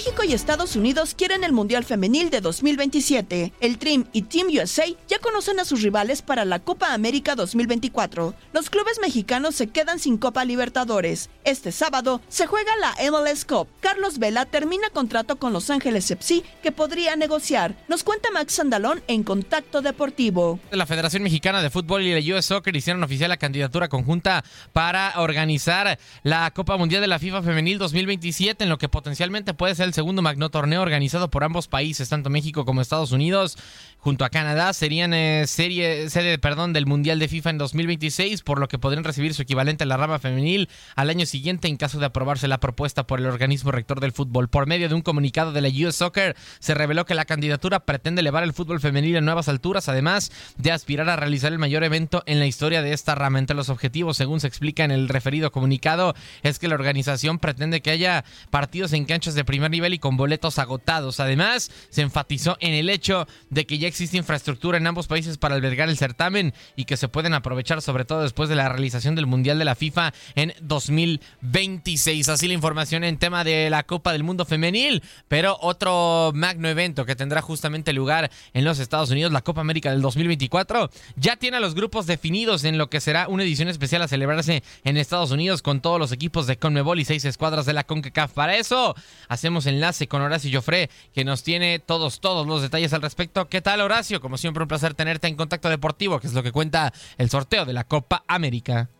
[0.00, 3.52] México y Estados Unidos quieren el Mundial Femenil de 2027.
[3.60, 8.32] El Dream y Team USA ya conocen a sus rivales para la Copa América 2024.
[8.54, 11.28] Los clubes mexicanos se quedan sin Copa Libertadores.
[11.44, 13.68] Este sábado se juega la MLS Cup.
[13.80, 17.76] Carlos Vela termina contrato con Los Ángeles FC que podría negociar.
[17.86, 20.60] Nos cuenta Max Sandalón en Contacto Deportivo.
[20.70, 25.20] La Federación Mexicana de Fútbol y la US Soccer hicieron oficial la candidatura conjunta para
[25.20, 29.89] organizar la Copa Mundial de la FIFA Femenil 2027 en lo que potencialmente puede ser
[29.90, 33.58] el segundo magno torneo organizado por ambos países, tanto México como Estados Unidos
[33.98, 38.60] junto a Canadá serían eh, serie, sede perdón, del Mundial de FIFA en 2026, por
[38.60, 41.98] lo que podrían recibir su equivalente a la rama femenil al año siguiente en caso
[41.98, 44.48] de aprobarse la propuesta por el organismo rector del fútbol.
[44.48, 48.20] Por medio de un comunicado de la US Soccer, se reveló que la candidatura pretende
[48.20, 52.22] elevar el fútbol femenil a nuevas alturas, además de aspirar a realizar el mayor evento
[52.26, 53.40] en la historia de esta rama.
[53.40, 57.82] Entre los objetivos, según se explica en el referido comunicado, es que la organización pretende
[57.82, 61.20] que haya partidos en canchas de primer nivel y con boletos agotados.
[61.20, 65.54] Además, se enfatizó en el hecho de que ya existe infraestructura en ambos países para
[65.54, 69.26] albergar el certamen y que se pueden aprovechar sobre todo después de la realización del
[69.26, 72.28] Mundial de la FIFA en 2026.
[72.28, 77.06] Así la información en tema de la Copa del Mundo Femenil, pero otro magno evento
[77.06, 81.56] que tendrá justamente lugar en los Estados Unidos, la Copa América del 2024, ya tiene
[81.56, 85.30] a los grupos definidos en lo que será una edición especial a celebrarse en Estados
[85.30, 88.32] Unidos con todos los equipos de CONMEBOL y seis escuadras de la CONCACAF.
[88.32, 88.94] Para eso,
[89.28, 93.48] hacemos enlace con Horacio Joffre, que nos tiene todos, todos los detalles al respecto.
[93.48, 94.20] ¿Qué tal, Horacio?
[94.20, 97.64] Como siempre, un placer tenerte en Contacto Deportivo, que es lo que cuenta el sorteo
[97.64, 98.90] de la Copa América.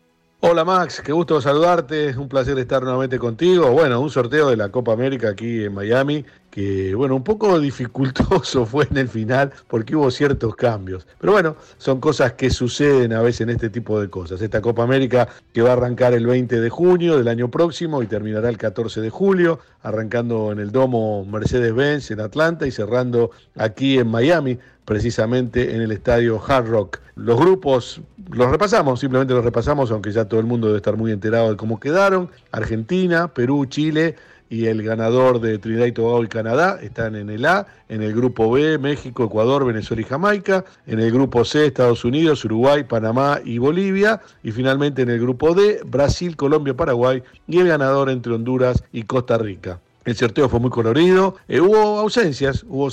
[0.42, 3.70] Hola Max, qué gusto saludarte, es un placer estar nuevamente contigo.
[3.72, 8.66] Bueno, un sorteo de la Copa América aquí en Miami, que bueno, un poco dificultoso
[8.66, 11.06] fue en el final porque hubo ciertos cambios.
[11.20, 14.42] Pero bueno, son cosas que suceden a veces en este tipo de cosas.
[14.42, 18.06] Esta Copa América que va a arrancar el 20 de junio del año próximo y
[18.06, 23.98] terminará el 14 de julio, arrancando en el domo Mercedes-Benz en Atlanta y cerrando aquí
[23.98, 26.98] en Miami precisamente en el estadio Hard Rock.
[27.14, 28.00] Los grupos
[28.32, 31.56] los repasamos, simplemente los repasamos, aunque ya todo el mundo debe estar muy enterado de
[31.56, 32.30] cómo quedaron.
[32.50, 34.16] Argentina, Perú, Chile
[34.50, 38.12] y el ganador de Trinidad y Tobago y Canadá están en el A, en el
[38.12, 43.40] grupo B, México, Ecuador, Venezuela y Jamaica, en el grupo C, Estados Unidos, Uruguay, Panamá
[43.44, 48.34] y Bolivia, y finalmente en el grupo D, Brasil, Colombia, Paraguay y el ganador entre
[48.34, 49.80] Honduras y Costa Rica.
[50.04, 51.36] El sorteo fue muy colorido.
[51.46, 52.88] Eh, hubo ausencias, hubo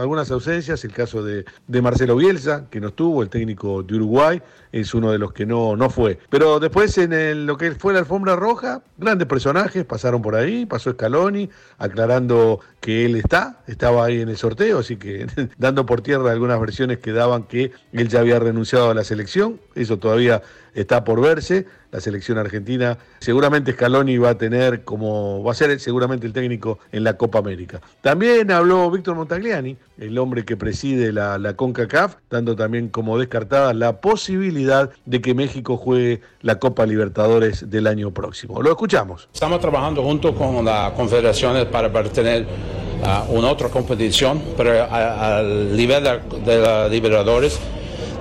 [0.00, 0.82] algunas ausencias.
[0.82, 1.44] El caso de,
[1.82, 4.40] Marcelo Bielsa, que no estuvo, el técnico de Uruguay,
[4.72, 6.18] es uno de los que no, no fue.
[6.30, 10.66] Pero después en lo que fue la alfombra roja, grandes personajes pasaron por ahí.
[10.66, 15.26] Pasó Scaloni aclarando que él está, estaba ahí en el sorteo, así que
[15.58, 19.60] dando por tierra algunas versiones que daban que él ya había renunciado a la selección.
[19.74, 20.42] Eso todavía
[20.74, 21.66] está por verse.
[21.90, 26.78] La selección argentina, seguramente Scaloni va a tener como, va a ser seguramente el técnico
[26.90, 27.82] en la Copa América.
[28.00, 33.74] También habló Víctor Montagliani, el hombre que preside la, la CONCACAF, dando también como descartada
[33.74, 34.61] la posibilidad
[35.04, 38.62] de que México juegue la Copa Libertadores del año próximo.
[38.62, 39.28] Lo escuchamos.
[39.32, 46.04] Estamos trabajando junto con las confederaciones para tener uh, una otra competición, pero al nivel
[46.04, 47.58] de, de la Libertadores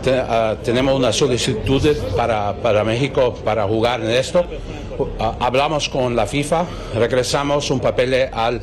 [0.08, 4.44] Ah, tenemos una solicitud para, para, México para jugar en esto.
[5.20, 8.62] Ah, hablamos con la FIFA, regresamos un papel al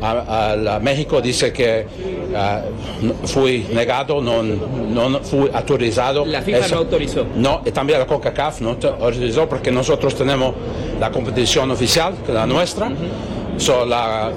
[0.00, 6.24] a, México dice que uh, fui negado, no, no, fui autorizado.
[6.24, 7.26] La FIFA no autorizó.
[7.36, 10.54] No, y también la CONCACAF no autorizó porque nosotros tenemos
[11.00, 12.90] la competición oficial, que es la nuestra.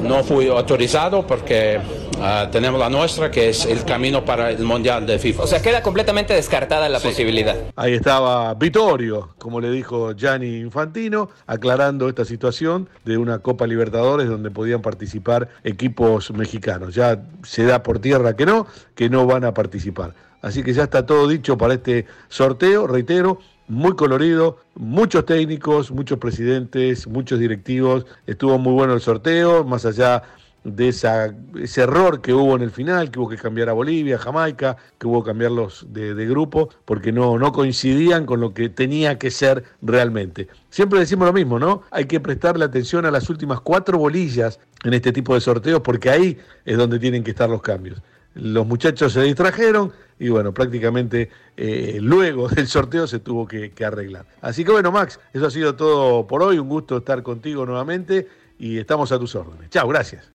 [0.01, 1.79] No fui autorizado porque
[2.23, 5.41] Ah, tenemos la nuestra, que es el camino para el Mundial de FIFA.
[5.41, 7.55] O sea, queda completamente descartada la posibilidad.
[7.75, 14.29] Ahí estaba Vittorio, como le dijo Gianni Infantino, aclarando esta situación de una Copa Libertadores
[14.29, 16.93] donde podían participar equipos mexicanos.
[16.93, 20.13] Ya se da por tierra que no, que no van a participar.
[20.43, 23.39] Así que ya está todo dicho para este sorteo, reitero,
[23.71, 28.05] muy colorido, muchos técnicos, muchos presidentes, muchos directivos.
[28.27, 30.23] Estuvo muy bueno el sorteo, más allá
[30.65, 34.75] de ese error que hubo en el final, que hubo que cambiar a Bolivia, Jamaica,
[34.99, 39.17] que hubo que cambiarlos de, de, grupo, porque no, no coincidían con lo que tenía
[39.17, 40.49] que ser realmente.
[40.69, 41.83] Siempre decimos lo mismo, ¿no?
[41.91, 46.09] Hay que prestarle atención a las últimas cuatro bolillas en este tipo de sorteos, porque
[46.09, 48.01] ahí es donde tienen que estar los cambios.
[48.33, 53.85] Los muchachos se distrajeron y bueno, prácticamente eh, luego del sorteo se tuvo que, que
[53.85, 54.25] arreglar.
[54.41, 56.59] Así que bueno, Max, eso ha sido todo por hoy.
[56.59, 58.27] Un gusto estar contigo nuevamente
[58.59, 59.69] y estamos a tus órdenes.
[59.69, 60.31] Chao, gracias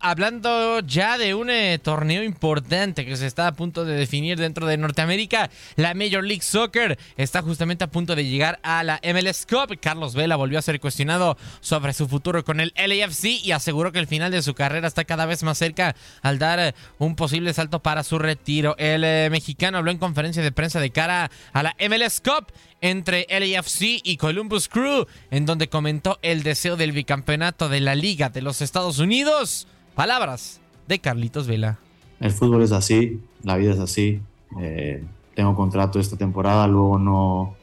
[0.00, 4.66] hablando ya de un eh, torneo importante que se está a punto de definir dentro
[4.66, 9.46] de Norteamérica, la Major League Soccer está justamente a punto de llegar a la MLS
[9.46, 9.78] Cup.
[9.80, 13.98] Carlos Vela volvió a ser cuestionado sobre su futuro con el LAFC y aseguró que
[13.98, 17.52] el final de su carrera está cada vez más cerca al dar eh, un posible
[17.54, 18.76] salto para su retiro.
[18.78, 23.26] El eh, mexicano habló en conferencia de prensa de cara a la MLS Cup entre
[23.28, 28.42] LAFC y Columbus Crew, en donde comentó el deseo del bicampeonato de la Liga de
[28.42, 29.66] los Estados Unidos.
[29.96, 31.78] Palabras de Carlitos Vela.
[32.20, 34.20] El fútbol es así, la vida es así.
[34.60, 35.02] Eh,
[35.34, 37.56] tengo contrato esta temporada, luego no,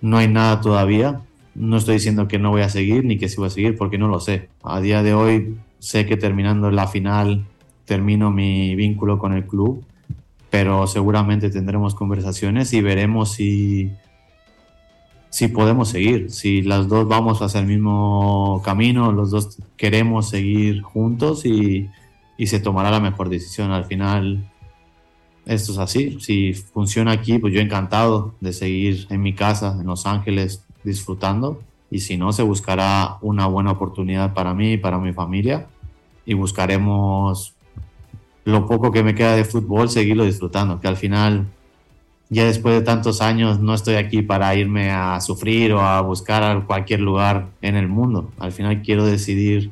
[0.00, 1.20] no hay nada todavía.
[1.54, 3.96] No estoy diciendo que no voy a seguir ni que sí voy a seguir porque
[3.96, 4.48] no lo sé.
[4.64, 7.46] A día de hoy sé que terminando la final
[7.84, 9.84] termino mi vínculo con el club,
[10.50, 13.92] pero seguramente tendremos conversaciones y veremos si
[15.30, 20.82] si podemos seguir, si las dos vamos hacia el mismo camino, los dos queremos seguir
[20.82, 21.88] juntos y,
[22.46, 23.72] se tomará la mejor decisión.
[23.72, 24.48] Al final,
[25.44, 26.18] esto es así.
[26.20, 31.60] Si funciona aquí, pues yo encantado de seguir en mi casa, en Los Ángeles, disfrutando.
[31.90, 35.66] Y si no, se buscará una buena oportunidad para mí y para mi familia.
[36.24, 37.54] Y buscaremos
[38.44, 40.80] lo poco que me queda de fútbol, seguirlo disfrutando.
[40.80, 41.48] Que al final
[42.30, 46.42] ya después de tantos años no estoy aquí para irme a sufrir o a buscar
[46.42, 48.30] a cualquier lugar en el mundo.
[48.38, 49.70] Al final quiero decidir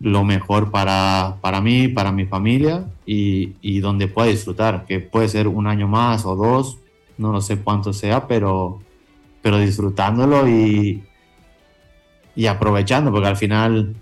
[0.00, 5.28] lo mejor para, para mí, para mi familia y, y, donde pueda disfrutar, que puede
[5.28, 6.78] ser un año más o dos,
[7.18, 8.80] no lo sé cuánto sea, pero,
[9.42, 11.04] pero disfrutándolo y,
[12.34, 13.94] y aprovechando, porque al final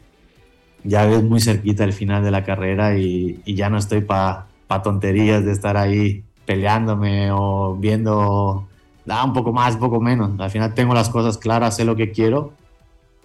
[0.85, 4.46] ya ves muy cerquita el final de la carrera y, y ya no estoy para
[4.66, 8.66] pa tonterías de estar ahí peleándome o viendo
[9.04, 10.32] da un poco más, un poco menos.
[10.40, 12.54] Al final tengo las cosas claras, sé lo que quiero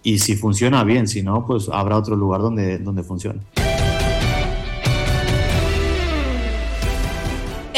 [0.04, 3.40] y si funciona bien, si no, pues habrá otro lugar donde, donde funcione.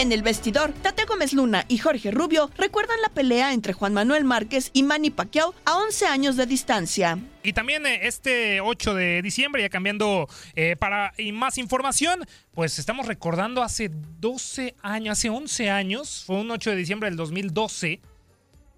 [0.08, 4.24] En el vestidor, Tate Gómez Luna y Jorge Rubio recuerdan la pelea entre Juan Manuel
[4.24, 7.18] Márquez y Manny Pacquiao a 11 años de distancia.
[7.42, 13.04] Y también eh, este 8 de diciembre, ya cambiando eh, para más información, pues estamos
[13.04, 18.00] recordando hace 12 años, hace 11 años, fue un 8 de diciembre del 2012,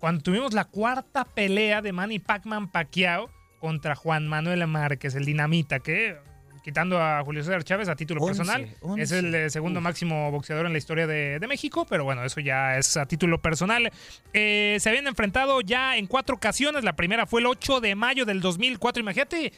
[0.01, 5.79] cuando tuvimos la cuarta pelea de Manny Pacman Pacquiao contra Juan Manuel Márquez, el dinamita,
[5.79, 6.19] que
[6.62, 8.77] quitando a Julio César Chávez a título Once, personal.
[8.81, 9.03] once.
[9.03, 12.40] Es el eh, segundo máximo boxeador en la historia de, de México, pero bueno, eso
[12.40, 13.90] ya es a título personal.
[14.33, 16.85] Eh, se habían enfrentado ya en cuatro ocasiones.
[16.85, 19.01] La primera fue el 8 de mayo del 2004.
[19.01, 19.53] Imagínate eh,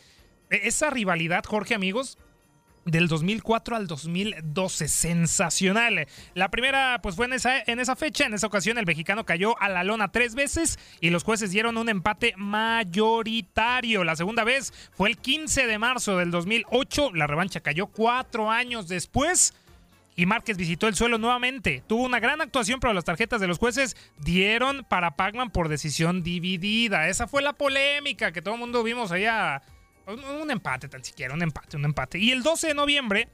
[0.51, 2.19] esa rivalidad, Jorge, amigos.
[2.85, 6.09] Del 2004 al 2012, sensacional.
[6.35, 8.27] La primera, pues fue en esa, en esa fecha.
[8.27, 11.77] En esa ocasión, el mexicano cayó a la lona tres veces y los jueces dieron
[11.77, 14.03] un empate mayoritario.
[14.03, 17.13] La segunda vez fue el 15 de marzo del 2008.
[17.15, 19.55] La revancha cayó cuatro años después.
[20.15, 21.83] Y Márquez visitó el suelo nuevamente.
[21.87, 26.23] Tuvo una gran actuación, pero las tarjetas de los jueces dieron para Pacman por decisión
[26.23, 27.09] dividida.
[27.09, 29.63] Esa fue la polémica que todo el mundo vimos allá.
[30.07, 32.19] Un, un empate, tan siquiera, un empate, un empate.
[32.19, 33.29] Y el 12 de noviembre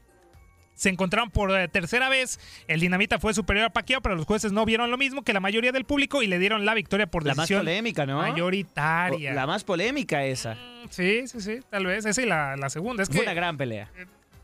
[0.74, 2.38] se encontraron por eh, tercera vez.
[2.68, 5.40] El Dinamita fue superior a Pacquiao, pero los jueces no vieron lo mismo que la
[5.40, 8.18] mayoría del público y le dieron la victoria por La más decisión polémica, ¿no?
[8.18, 9.34] mayoritaria.
[9.34, 10.56] La más polémica esa.
[10.90, 12.04] Sí, sí, sí, tal vez.
[12.06, 13.02] Esa y la, la segunda.
[13.02, 13.90] Es Fue que una gran pelea.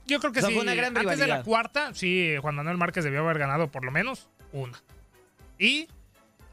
[0.06, 0.54] yo creo que O sea, sí.
[0.56, 3.84] fue una gran Antes de la cuarta, sí, Juan Manuel Márquez debió haber ganado por
[3.84, 4.82] lo menos una.
[5.58, 5.87] Y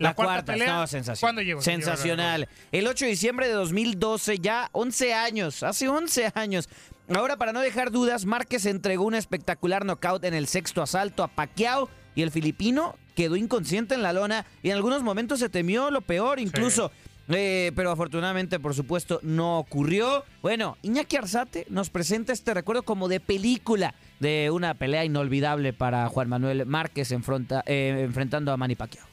[0.01, 0.73] la, La, cuarta, cuarta, pelea.
[0.73, 1.19] no, sensacional.
[1.21, 1.61] ¿Cuándo llegó?
[1.61, 2.47] Sensacional.
[2.71, 6.69] El 8 de diciembre de 2012, ya 11 años, hace 11 años.
[7.13, 11.27] Ahora, para no dejar dudas, Márquez entregó un espectacular knockout en el sexto asalto a
[11.27, 15.91] Pacquiao y el filipino quedó inconsciente en la lona y en algunos momentos se temió
[15.91, 16.91] lo peor incluso.
[17.33, 20.25] Eh, pero afortunadamente, por supuesto, no ocurrió.
[20.41, 26.07] Bueno, Iñaki Arzate nos presenta este recuerdo como de película de una pelea inolvidable para
[26.09, 29.05] Juan Manuel Márquez enfrenta- eh, enfrentando a Manny Pacquiao.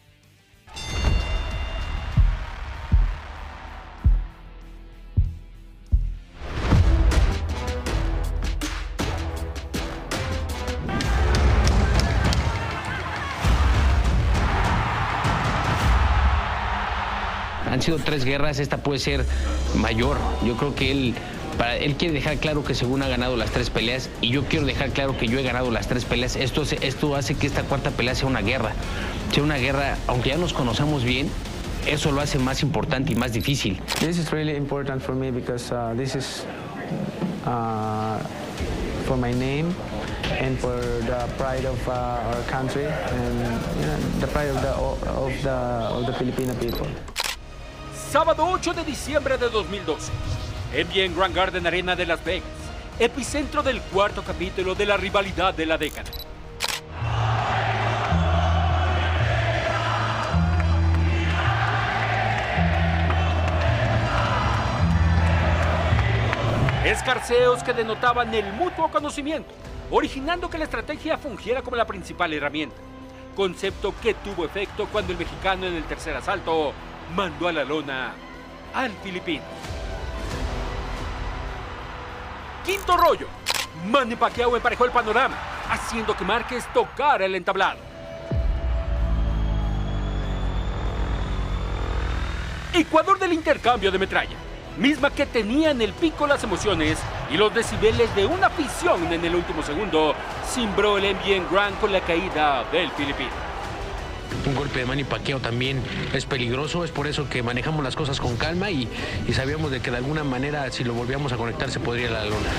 [17.70, 19.24] Han sido tres guerras, esta puede ser
[19.76, 20.16] mayor.
[20.44, 21.14] Yo creo que él,
[21.56, 24.66] para, él quiere dejar claro que según ha ganado las tres peleas y yo quiero
[24.66, 26.36] dejar claro que yo he ganado las tres peleas.
[26.36, 28.72] Esto, esto hace que esta cuarta pelea sea una guerra.
[29.32, 31.28] Sea una guerra, aunque ya nos conocemos bien,
[31.86, 33.80] eso lo hace más importante y más difícil.
[34.00, 36.44] This is really important for me because uh, this is
[37.46, 38.18] uh,
[39.06, 39.74] for my name
[40.40, 40.76] and for
[41.06, 43.40] the pride of uh, our country and
[43.80, 44.72] you know, the pride of the
[45.08, 46.86] of the of the Filipino people.
[48.10, 50.10] Sábado 8 de diciembre de 2012.
[50.72, 52.48] En Grand Garden Arena de Las Vegas.
[52.98, 56.10] Epicentro del cuarto capítulo de la rivalidad de la década.
[66.86, 69.50] Escarceos que denotaban el mutuo conocimiento,
[69.90, 72.76] originando que la estrategia fungiera como la principal herramienta.
[73.36, 76.72] Concepto que tuvo efecto cuando el mexicano en el tercer asalto
[77.14, 78.12] mandó a la lona
[78.74, 79.44] al filipino.
[82.64, 83.26] Quinto rollo.
[83.86, 85.36] Manny Pacquiao emparejó el panorama,
[85.70, 87.78] haciendo que Márquez tocara el entablado.
[92.74, 94.36] Ecuador del intercambio de metralla,
[94.76, 96.98] misma que tenía en el pico las emociones
[97.30, 100.14] y los decibeles de una afición en el último segundo,
[100.46, 103.47] cimbró el NBA Grand con la caída del filipino.
[104.46, 108.20] Un golpe de Manny Pacquiao también es peligroso, es por eso que manejamos las cosas
[108.20, 108.88] con calma y,
[109.32, 112.50] sabíamos de que de alguna manera si lo volvíamos a conectar se podría la lona.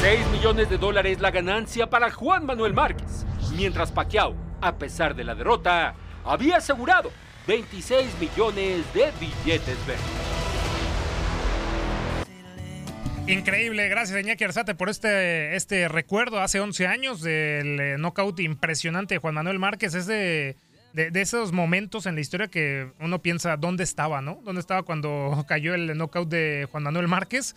[0.00, 3.24] 6 millones de dólares la ganancia para Juan Manuel Márquez,
[3.56, 5.94] mientras Pacquiao, a pesar de la derrota,
[6.24, 7.10] había asegurado
[7.46, 10.27] 26 millones de billetes verdes.
[13.28, 19.14] Increíble, gracias Iñaki Arzate por este, este recuerdo hace 11 años del eh, knockout impresionante
[19.14, 19.94] de Juan Manuel Márquez.
[19.94, 20.56] Es de,
[20.94, 24.40] de- de esos momentos en la historia que uno piensa dónde estaba, ¿no?
[24.44, 27.54] ¿Dónde estaba cuando cayó el knockout de Juan Manuel Márquez?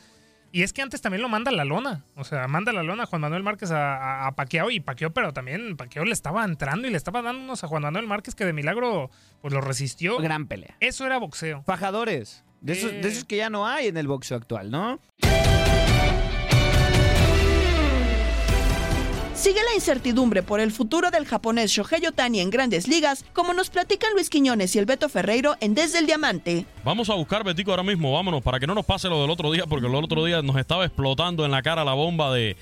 [0.51, 2.03] Y es que antes también lo manda la lona.
[2.17, 5.11] O sea, manda la lona a Juan Manuel Márquez a, a, a Paquiao y Paquiao,
[5.13, 8.35] pero también Paquiao le estaba entrando y le estaba dando unos a Juan Manuel Márquez
[8.35, 9.09] que de milagro
[9.41, 10.17] pues lo resistió.
[10.17, 10.75] Gran pelea.
[10.81, 11.63] Eso era boxeo.
[11.63, 12.43] Fajadores.
[12.59, 14.99] De esos, de esos que ya no hay en el boxeo actual, ¿no?
[19.41, 23.71] Sigue la incertidumbre por el futuro del japonés Shohei Otani en grandes ligas, como nos
[23.71, 26.67] platican Luis Quiñones y el Beto Ferreiro en Desde el Diamante.
[26.83, 29.51] Vamos a buscar Betico ahora mismo, vámonos, para que no nos pase lo del otro
[29.51, 32.55] día, porque el otro día nos estaba explotando en la cara la bomba de.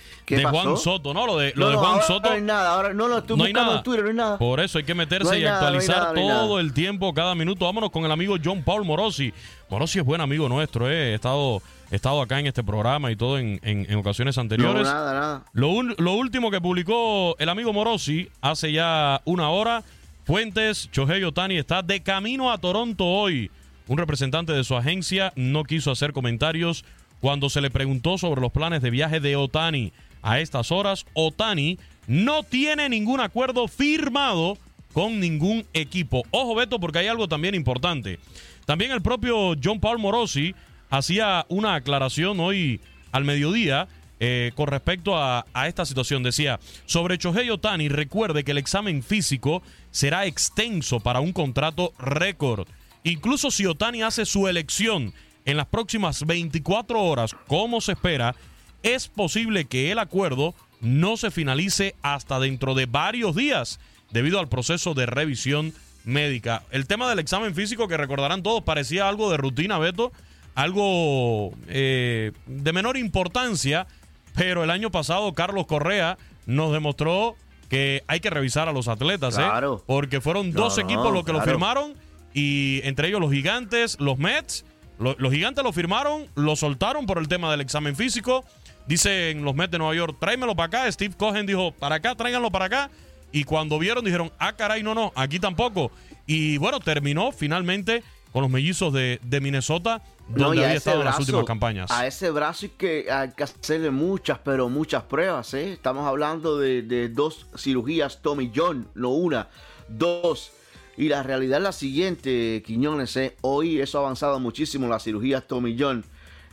[0.49, 1.27] Juan Soto, ¿no?
[1.27, 2.29] Lo de, lo No, de no, Juan ahora Soto.
[2.29, 3.77] No hay nada, ahora no lo estoy No hay nada.
[3.79, 4.37] en Twitter, no hay nada.
[4.37, 6.71] Por eso hay que meterse No hay y nada, no hay actualizar nada, todo el
[6.73, 7.65] tiempo, cada minuto.
[7.65, 9.33] Vámonos con el amigo John Paul Morosi.
[9.69, 11.11] Morosi es buen amigo nuestro, ¿eh?
[11.11, 11.61] He estado,
[11.91, 14.83] he estado acá en este programa y todo en, en- en ocasiones anteriores.
[14.83, 15.45] No, nada, nada.
[15.53, 19.83] Lo, un- lo último que publicó el amigo Morosi hace ya una hora,
[20.25, 23.49] Fuentes, Shohei Otani está de camino a Toronto hoy.
[23.87, 26.85] Un representante de su agencia no quiso hacer comentarios
[27.19, 29.91] cuando se le preguntó sobre los planes de viaje de Otani.
[30.21, 34.57] A estas horas, Otani no tiene ningún acuerdo firmado
[34.99, 36.23] con ningún equipo.
[36.29, 38.19] Ojo, Beto, porque hay algo también importante.
[38.65, 40.53] También el propio John Paul Morosi
[40.89, 42.81] hacía una aclaración hoy
[43.13, 43.87] al mediodía
[44.19, 46.21] eh, con respecto a, esta situación.
[46.21, 52.67] Decía, sobre Shohei Otani, recuerde que el examen físico será extenso para un contrato récord.
[53.05, 55.13] Incluso si Otani hace su elección
[55.45, 58.35] en las próximas 24 horas, como se espera,
[58.83, 63.79] es posible que el acuerdo no se finalice hasta dentro de varios días
[64.11, 65.73] debido al proceso de revisión
[66.05, 66.63] médica.
[66.71, 70.11] El tema del examen físico, que recordarán todos, parecía algo de rutina, Beto,
[70.55, 73.87] algo eh, de menor importancia,
[74.35, 77.35] pero el año pasado Carlos Correa nos demostró
[77.69, 79.41] que hay que revisar a los atletas, ¿eh?
[79.41, 79.83] Claro.
[79.85, 81.93] porque fueron dos No, equipos los que lo firmaron
[82.33, 84.65] y entre ellos los gigantes, los Mets,
[84.99, 88.43] lo- los gigantes lo firmaron, lo soltaron por el tema del examen físico.
[88.87, 90.91] Dicen los Mets de Nueva York, tráemelo para acá.
[90.91, 92.89] Steve Cohen dijo, para acá, tráiganlo para acá.
[93.31, 95.91] Y cuando vieron, dijeron, ah, caray, no, no, aquí tampoco.
[96.25, 101.19] Y bueno, terminó finalmente con los mellizos de, de Minnesota, donde había estado en las
[101.19, 101.89] últimas campañas.
[101.89, 105.73] A ese brazo hay que, hay que hacerle muchas, pero muchas pruebas, ¿eh?
[105.73, 109.49] Estamos hablando de, de dos cirugías Tommy John, no una,
[109.87, 110.51] dos.
[110.97, 113.35] Y la realidad es la siguiente, Quiñones, ¿eh?
[113.41, 116.03] Hoy eso ha avanzado muchísimo, las cirugías Tommy John.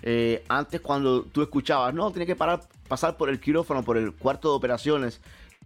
[0.02, 4.12] Eh, antes cuando tú escuchabas, no, tiene que parar, pasar por el quirófano, por el
[4.12, 5.20] cuarto de operaciones,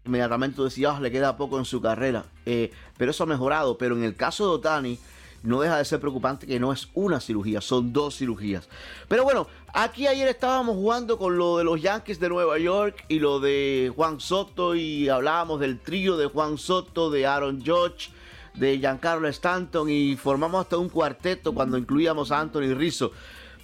[0.04, 2.24] inmediatamente tú decías, "Ah, le queda poco en su carrera.
[2.46, 3.78] Eh, pero eso ha mejorado.
[3.78, 4.98] Pero en el caso de Otani,
[5.42, 8.68] no deja de ser preocupante que no es una cirugía, son dos cirugías.
[9.08, 13.18] Pero bueno, aquí ayer estábamos jugando con lo de los Yankees de Nueva York y
[13.18, 18.10] lo de Juan Soto y hablábamos del trío de Juan Soto, de Aaron Judge,
[18.54, 23.12] de Giancarlo Stanton y formamos hasta un cuarteto cuando incluíamos a Anthony Rizzo.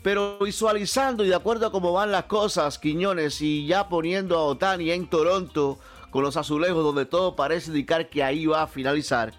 [0.03, 4.45] Pero visualizando y de acuerdo a cómo van las cosas, Quiñones, y ya poniendo a
[4.45, 5.78] Otani en Toronto
[6.11, 9.32] con los azulejos donde todo parece indicar que ahí va a finalizar.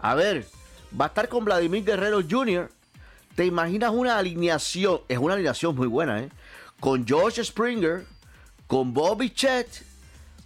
[0.00, 0.46] A ver,
[0.98, 2.70] va a estar con Vladimir Guerrero Jr.
[3.34, 5.00] ¿Te imaginas una alineación?
[5.08, 6.28] Es una alineación muy buena, ¿eh?
[6.80, 8.04] Con George Springer,
[8.66, 9.84] con Bobby Chet,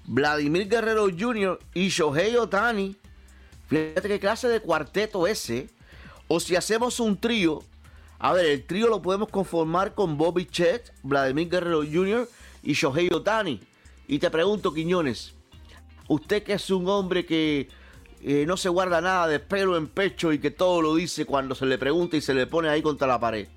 [0.04, 1.58] Vladimir Guerrero Jr.
[1.74, 2.96] y Shohei Otani.
[3.68, 5.70] Fíjate qué clase de cuarteto ese.
[6.28, 7.62] O si hacemos un trío,
[8.18, 12.28] a ver, el trío lo podemos conformar con Bobby Chet, Vladimir Guerrero Jr.
[12.62, 13.60] y Shohei Otani.
[14.06, 15.34] Y te pregunto, Quiñones,
[16.08, 17.68] usted que es un hombre que
[18.22, 21.54] eh, no se guarda nada de pelo en pecho y que todo lo dice cuando
[21.54, 23.48] se le pregunta y se le pone ahí contra la pared.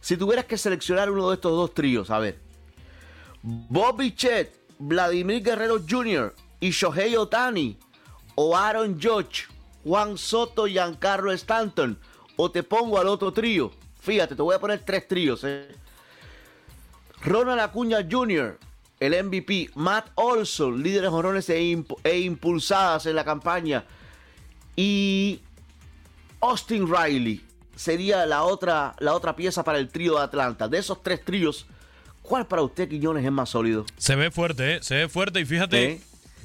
[0.00, 2.38] Si tuvieras que seleccionar uno de estos dos tríos, a ver,
[3.42, 6.34] Bobby Chet, Vladimir Guerrero Jr.
[6.60, 7.78] y Shohei Otani,
[8.34, 9.46] o Aaron Judge,
[9.84, 11.98] Juan Soto y Giancarlo Stanton,
[12.36, 13.70] o te pongo al otro trío.
[14.00, 15.42] Fíjate, te voy a poner tres tríos.
[15.44, 15.68] ¿eh?
[17.22, 18.58] Ronald Acuña Jr.,
[19.00, 23.84] el MVP, Matt Olson, líder de jonrones e, imp- e impulsadas en la campaña,
[24.76, 25.40] y
[26.40, 27.40] Austin Riley
[27.76, 30.68] sería la otra, la otra pieza para el trío de Atlanta.
[30.68, 31.66] De esos tres tríos,
[32.22, 33.84] ¿cuál para usted, Quiñones, es más sólido?
[33.96, 34.78] Se ve fuerte, ¿eh?
[34.82, 36.00] Se ve fuerte y fíjate, ¿Eh?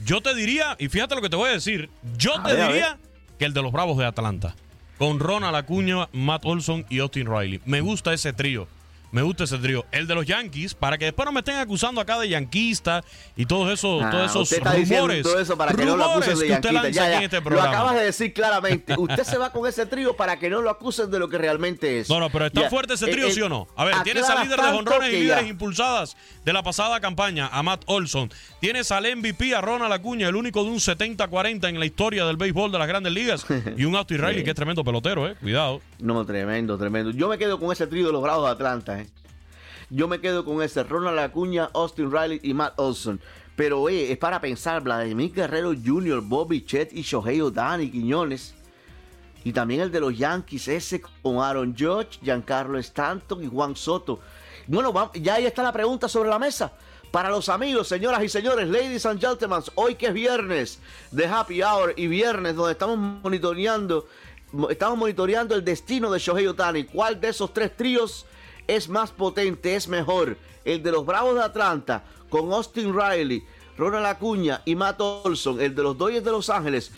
[0.06, 2.68] yo te diría, y fíjate lo que te voy a decir, yo A te ver,
[2.68, 2.98] diría
[3.38, 4.56] que el de los Bravos de Atlanta,
[4.98, 7.62] con Ronald Acuña, Matt Olson y Austin Riley.
[7.66, 8.68] Me gusta ese trío.
[9.12, 9.86] Me gusta ese trío.
[9.92, 13.04] El de los Yankees, para que después no me estén acusando acá de yanquista
[13.36, 15.24] y todos esos, Ah, todos esos usted está diciendo rumores.
[15.24, 17.24] todo eso para que no lo rumores acusen de que usted lanza Ya, ya, en
[17.24, 17.70] este Lo programa.
[17.70, 18.94] acabas de decir claramente.
[18.98, 22.00] Usted se va con ese trío para que no lo acusen de lo que realmente
[22.00, 22.10] es.
[22.10, 23.68] No, no, pero ¿está Ya, fuerte ese eh, trío, eh, sí o no?
[23.76, 27.64] A ver, tienes al líder de jonrones y líderes impulsadas de la pasada campaña, a
[27.64, 28.32] Matt Olson.
[28.60, 32.38] Tienes al MVP, a Ronald Acuña, el único de un 70-40 en la historia del
[32.38, 33.46] béisbol de las grandes ligas.
[33.76, 35.36] Y un Austin Riley, que es tremendo pelotero, ¿eh?
[35.42, 35.82] Cuidado.
[36.00, 37.12] No, tremendo, tremendo.
[37.12, 38.99] Yo me quedo con ese trío de los Bravos de Atlanta.
[39.90, 43.20] Yo me quedo con ese, Ronald Acuña, Austin Riley y Matt Olson.
[43.56, 48.54] Pero eh, es para pensar, Vladimir Guerrero Jr., Bobby Chet y Shohei Ohtani, Quiñones.
[49.44, 54.20] Y también el de los Yankees, ese con Aaron Judge, Giancarlo Stanton y Juan Soto.
[54.68, 56.72] Bueno, ya ahí está la pregunta sobre la mesa.
[57.10, 60.80] Para los amigos, señoras y señores, ladies and gentlemen, hoy que es viernes
[61.12, 64.06] de Happy Hour y viernes donde estamos monitoreando,
[64.52, 66.84] mo- estamos monitoreando el destino de Shohei Otani.
[66.84, 68.28] ¿Cuál de esos tres tríos
[68.70, 70.38] es más potente, es mejor?
[70.64, 73.44] El de los Bravos de Atlanta con Austin Riley,
[73.78, 76.92] Ronald Acuña y Matt Olson, el de los Dodgers de Los Ángeles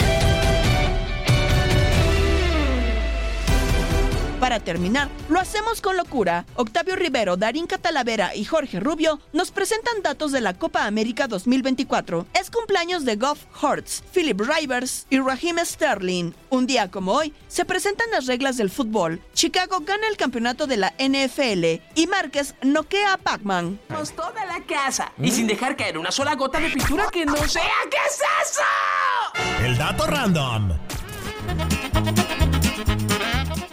[4.51, 6.45] Para terminar, lo hacemos con locura.
[6.55, 12.27] Octavio Rivero, Darín Catalavera y Jorge Rubio nos presentan datos de la Copa América 2024.
[12.37, 16.33] Es cumpleaños de Goff Hortz, Philip Rivers y Raheem Sterling.
[16.49, 19.21] Un día como hoy, se presentan las reglas del fútbol.
[19.33, 23.79] Chicago gana el campeonato de la NFL y Márquez noquea a Pac-Man.
[24.17, 27.71] toda la casa y sin dejar caer una sola gota de pintura que no sea.
[27.89, 29.65] ¿Qué es eso?
[29.65, 30.73] El dato random.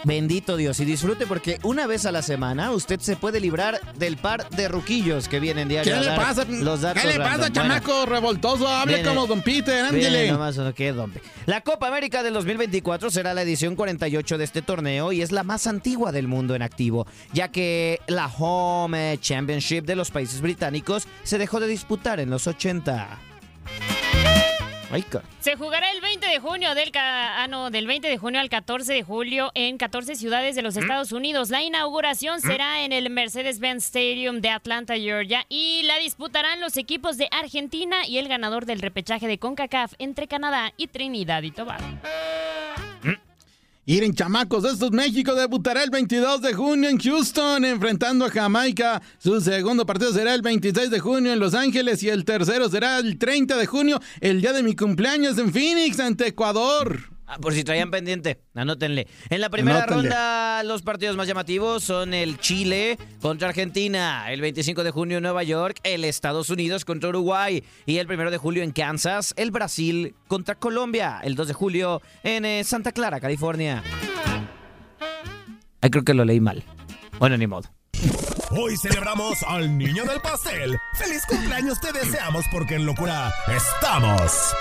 [0.05, 4.17] Bendito Dios y disfrute porque una vez a la semana usted se puede librar del
[4.17, 6.45] par de ruquillos que vienen diario ¿Qué le pasa?
[6.47, 7.37] Los datos ¿Qué le random.
[7.39, 8.67] pasa, Bueno, chamaco revoltoso?
[8.67, 10.31] Hable viene- como Don Peter, ándele.
[10.31, 11.21] nomás, no, qué dompe.
[11.45, 15.43] La Copa América del 2024 será la edición 48 de este torneo y es la
[15.43, 21.07] más antigua del mundo en activo, ya que la Home Championship de los países británicos
[21.23, 23.19] se dejó de disputar en los 80.
[25.39, 28.49] Se jugará el 20 de junio del, ca- ah, no, del 20 de junio al
[28.49, 31.49] 14 de julio en 14 ciudades de los Estados Unidos.
[31.49, 37.17] La inauguración será en el Mercedes-Benz Stadium de Atlanta, Georgia, y la disputarán los equipos
[37.17, 41.85] de Argentina y el ganador del repechaje de CONCACAF entre Canadá y Trinidad y Tobago.
[43.89, 49.01] Miren, chamacos, estos México debutará el 22 de junio en Houston, enfrentando a Jamaica.
[49.17, 52.99] Su segundo partido será el 26 de junio en Los Ángeles y el tercero será
[52.99, 57.18] el 30 de junio, el día de mi cumpleaños en Phoenix, ante Ecuador.
[57.31, 59.07] Ah, por si traían pendiente, anótenle.
[59.29, 60.01] En la primera Anótenle.
[60.09, 65.23] ronda, los partidos más llamativos son el Chile contra Argentina, el 25 de junio en
[65.23, 69.51] Nueva York, el Estados Unidos contra Uruguay y el 1 de julio en Kansas, el
[69.51, 73.83] Brasil contra Colombia, el 2 de julio en eh, Santa Clara, California.
[75.81, 76.63] Ay, creo que lo leí mal.
[77.19, 77.69] Bueno, ni modo.
[78.49, 80.79] Hoy celebramos al niño del pastel.
[80.95, 84.55] ¡Feliz cumpleaños te deseamos porque en locura estamos!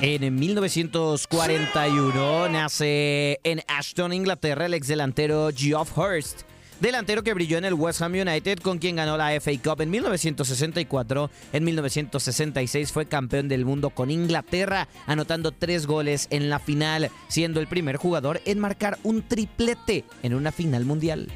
[0.00, 6.42] En 1941 nace en Ashton, Inglaterra, el ex delantero Geoff Hurst.
[6.78, 9.90] Delantero que brilló en el West Ham United, con quien ganó la FA Cup en
[9.90, 11.30] 1964.
[11.52, 17.58] En 1966 fue campeón del mundo con Inglaterra, anotando tres goles en la final, siendo
[17.58, 21.26] el primer jugador en marcar un triplete en una final mundial.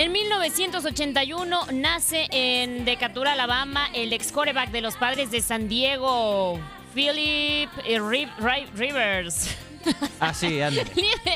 [0.00, 6.58] En 1981 nace en Decatur, Alabama, el ex coreback de los padres de San Diego,
[6.94, 9.54] Philip eh, Ri- Ri- Rivers.
[10.20, 10.48] Así.
[10.48, 10.90] Líder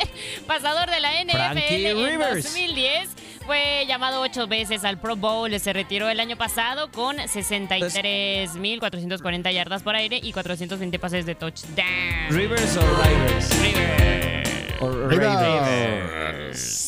[0.47, 2.45] pasador de la NFL en Rivers.
[2.45, 3.11] 2010.
[3.45, 5.61] Fue llamado ocho veces al Pro Bowl.
[5.61, 12.31] Se retiró el año pasado con 63.440 yardas por aire y 420 pases de touchdown.
[12.31, 13.51] ¿Rivers o Rivers?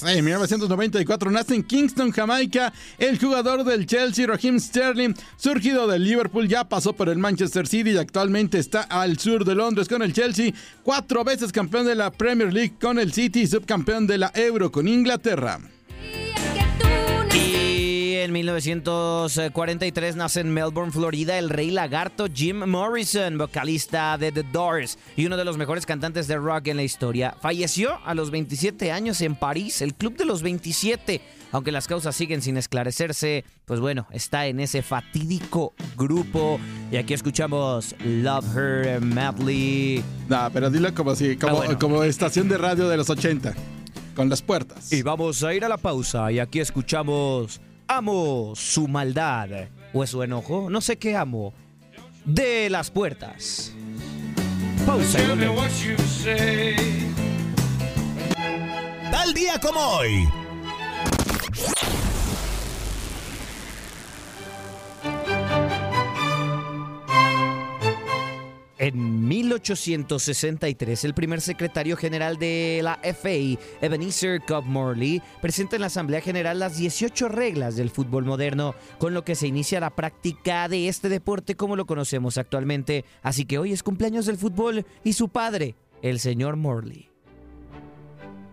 [0.06, 6.48] En 1994 nace en Kingston, Jamaica, el jugador del Chelsea, Raheem Sterling, surgido del Liverpool,
[6.48, 10.12] ya pasó por el Manchester City y actualmente está al sur de Londres con el
[10.12, 14.30] Chelsea, cuatro veces campeón de la Premier League con el City y subcampeón de la
[14.34, 15.58] Euro con Inglaterra.
[18.26, 24.98] En 1943 nace en Melbourne, Florida, el rey lagarto Jim Morrison, vocalista de The Doors
[25.16, 27.36] y uno de los mejores cantantes de rock en la historia.
[27.40, 31.20] Falleció a los 27 años en París, el Club de los 27.
[31.52, 36.58] Aunque las causas siguen sin esclarecerse, pues bueno, está en ese fatídico grupo.
[36.90, 40.02] Y aquí escuchamos Love Her Madly.
[40.28, 41.78] No, pero dilo como si, como, Ah, bueno.
[41.78, 43.54] como estación de radio de los 80,
[44.16, 44.92] con las puertas.
[44.92, 50.22] Y vamos a ir a la pausa y aquí escuchamos Amo su maldad o su
[50.22, 51.54] enojo, no sé qué amo,
[52.24, 53.72] de las puertas.
[54.84, 55.18] Pausa.
[59.10, 60.28] Tal día como hoy.
[68.78, 75.86] En 1863, el primer secretario general de la FA, Ebenezer Cobb Morley, presenta en la
[75.86, 80.68] Asamblea General las 18 reglas del fútbol moderno, con lo que se inicia la práctica
[80.68, 83.06] de este deporte como lo conocemos actualmente.
[83.22, 87.15] Así que hoy es cumpleaños del fútbol y su padre, el señor Morley.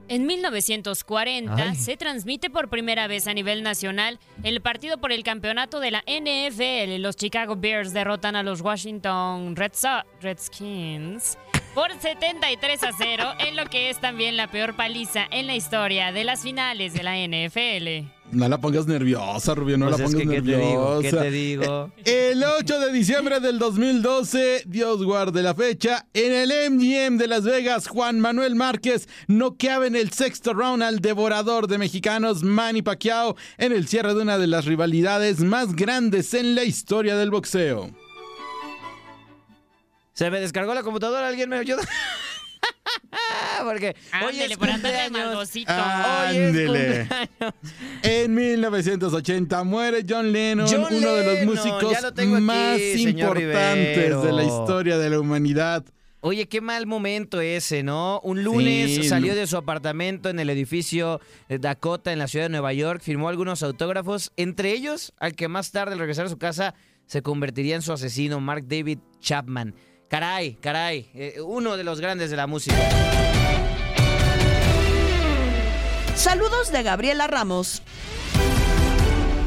[0.10, 1.76] En 1940 Ay.
[1.76, 6.04] se transmite por primera vez a nivel nacional el partido por el campeonato de la
[6.08, 7.02] NFL.
[7.02, 11.38] Los Chicago Bears derrotan a los Washington Red Sox- Redskins
[11.74, 16.12] por 73 a 0 en lo que es también la peor paliza en la historia
[16.12, 18.13] de las finales de la NFL.
[18.34, 20.96] No la pongas nerviosa, Rubio, no Pues la pongas que, ¿qué te digo?
[21.02, 21.18] nerviosa.
[21.18, 21.92] ¿Qué te digo?
[22.06, 27.44] El 8 de diciembre del 2012, Dios guarde la fecha, en el MGM de Las
[27.44, 33.36] Vegas, Juan Manuel Márquez noqueaba en el sexto round al devorador de mexicanos Manny Pacquiao
[33.58, 37.92] en el cierre de una de las rivalidades más grandes en la historia del boxeo.
[40.14, 41.82] Se me descargó la computadora, ¿alguien me ayuda?
[43.64, 45.56] Porque hoy Ándele, es por andar de cumpleaños.
[45.56, 47.08] Hoy es Ándele.
[47.08, 47.54] cumpleaños.
[48.04, 54.22] En 1980 muere John Lennon, John uno de los músicos lo aquí, más importantes Rivero.
[54.22, 55.86] de la historia de la humanidad.
[56.26, 58.22] Oye, qué mal momento ese, ¿no?
[58.24, 62.46] Un lunes Sí, salió de su apartamento en el edificio de Dakota en la ciudad
[62.46, 66.30] de Nueva York, firmó algunos autógrafos, entre ellos al que más tarde al regresar a
[66.30, 66.76] su casa
[67.08, 69.76] se convertiría en su asesino, Mark David Chapman.
[70.14, 72.78] Caray, caray, eh, uno de los grandes de la música.
[76.14, 77.82] Saludos de Gabriela Ramos.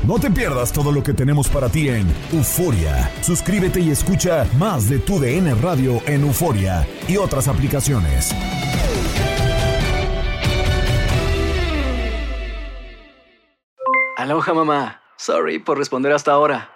[0.04, 3.12] No te pierdas todo lo que tenemos para ti en Euforia.
[3.22, 8.34] Suscríbete y escucha más de tu DN Radio en Euforia y otras aplicaciones.
[14.16, 15.00] Aloha mamá.
[15.16, 16.75] Sorry por responder hasta ahora.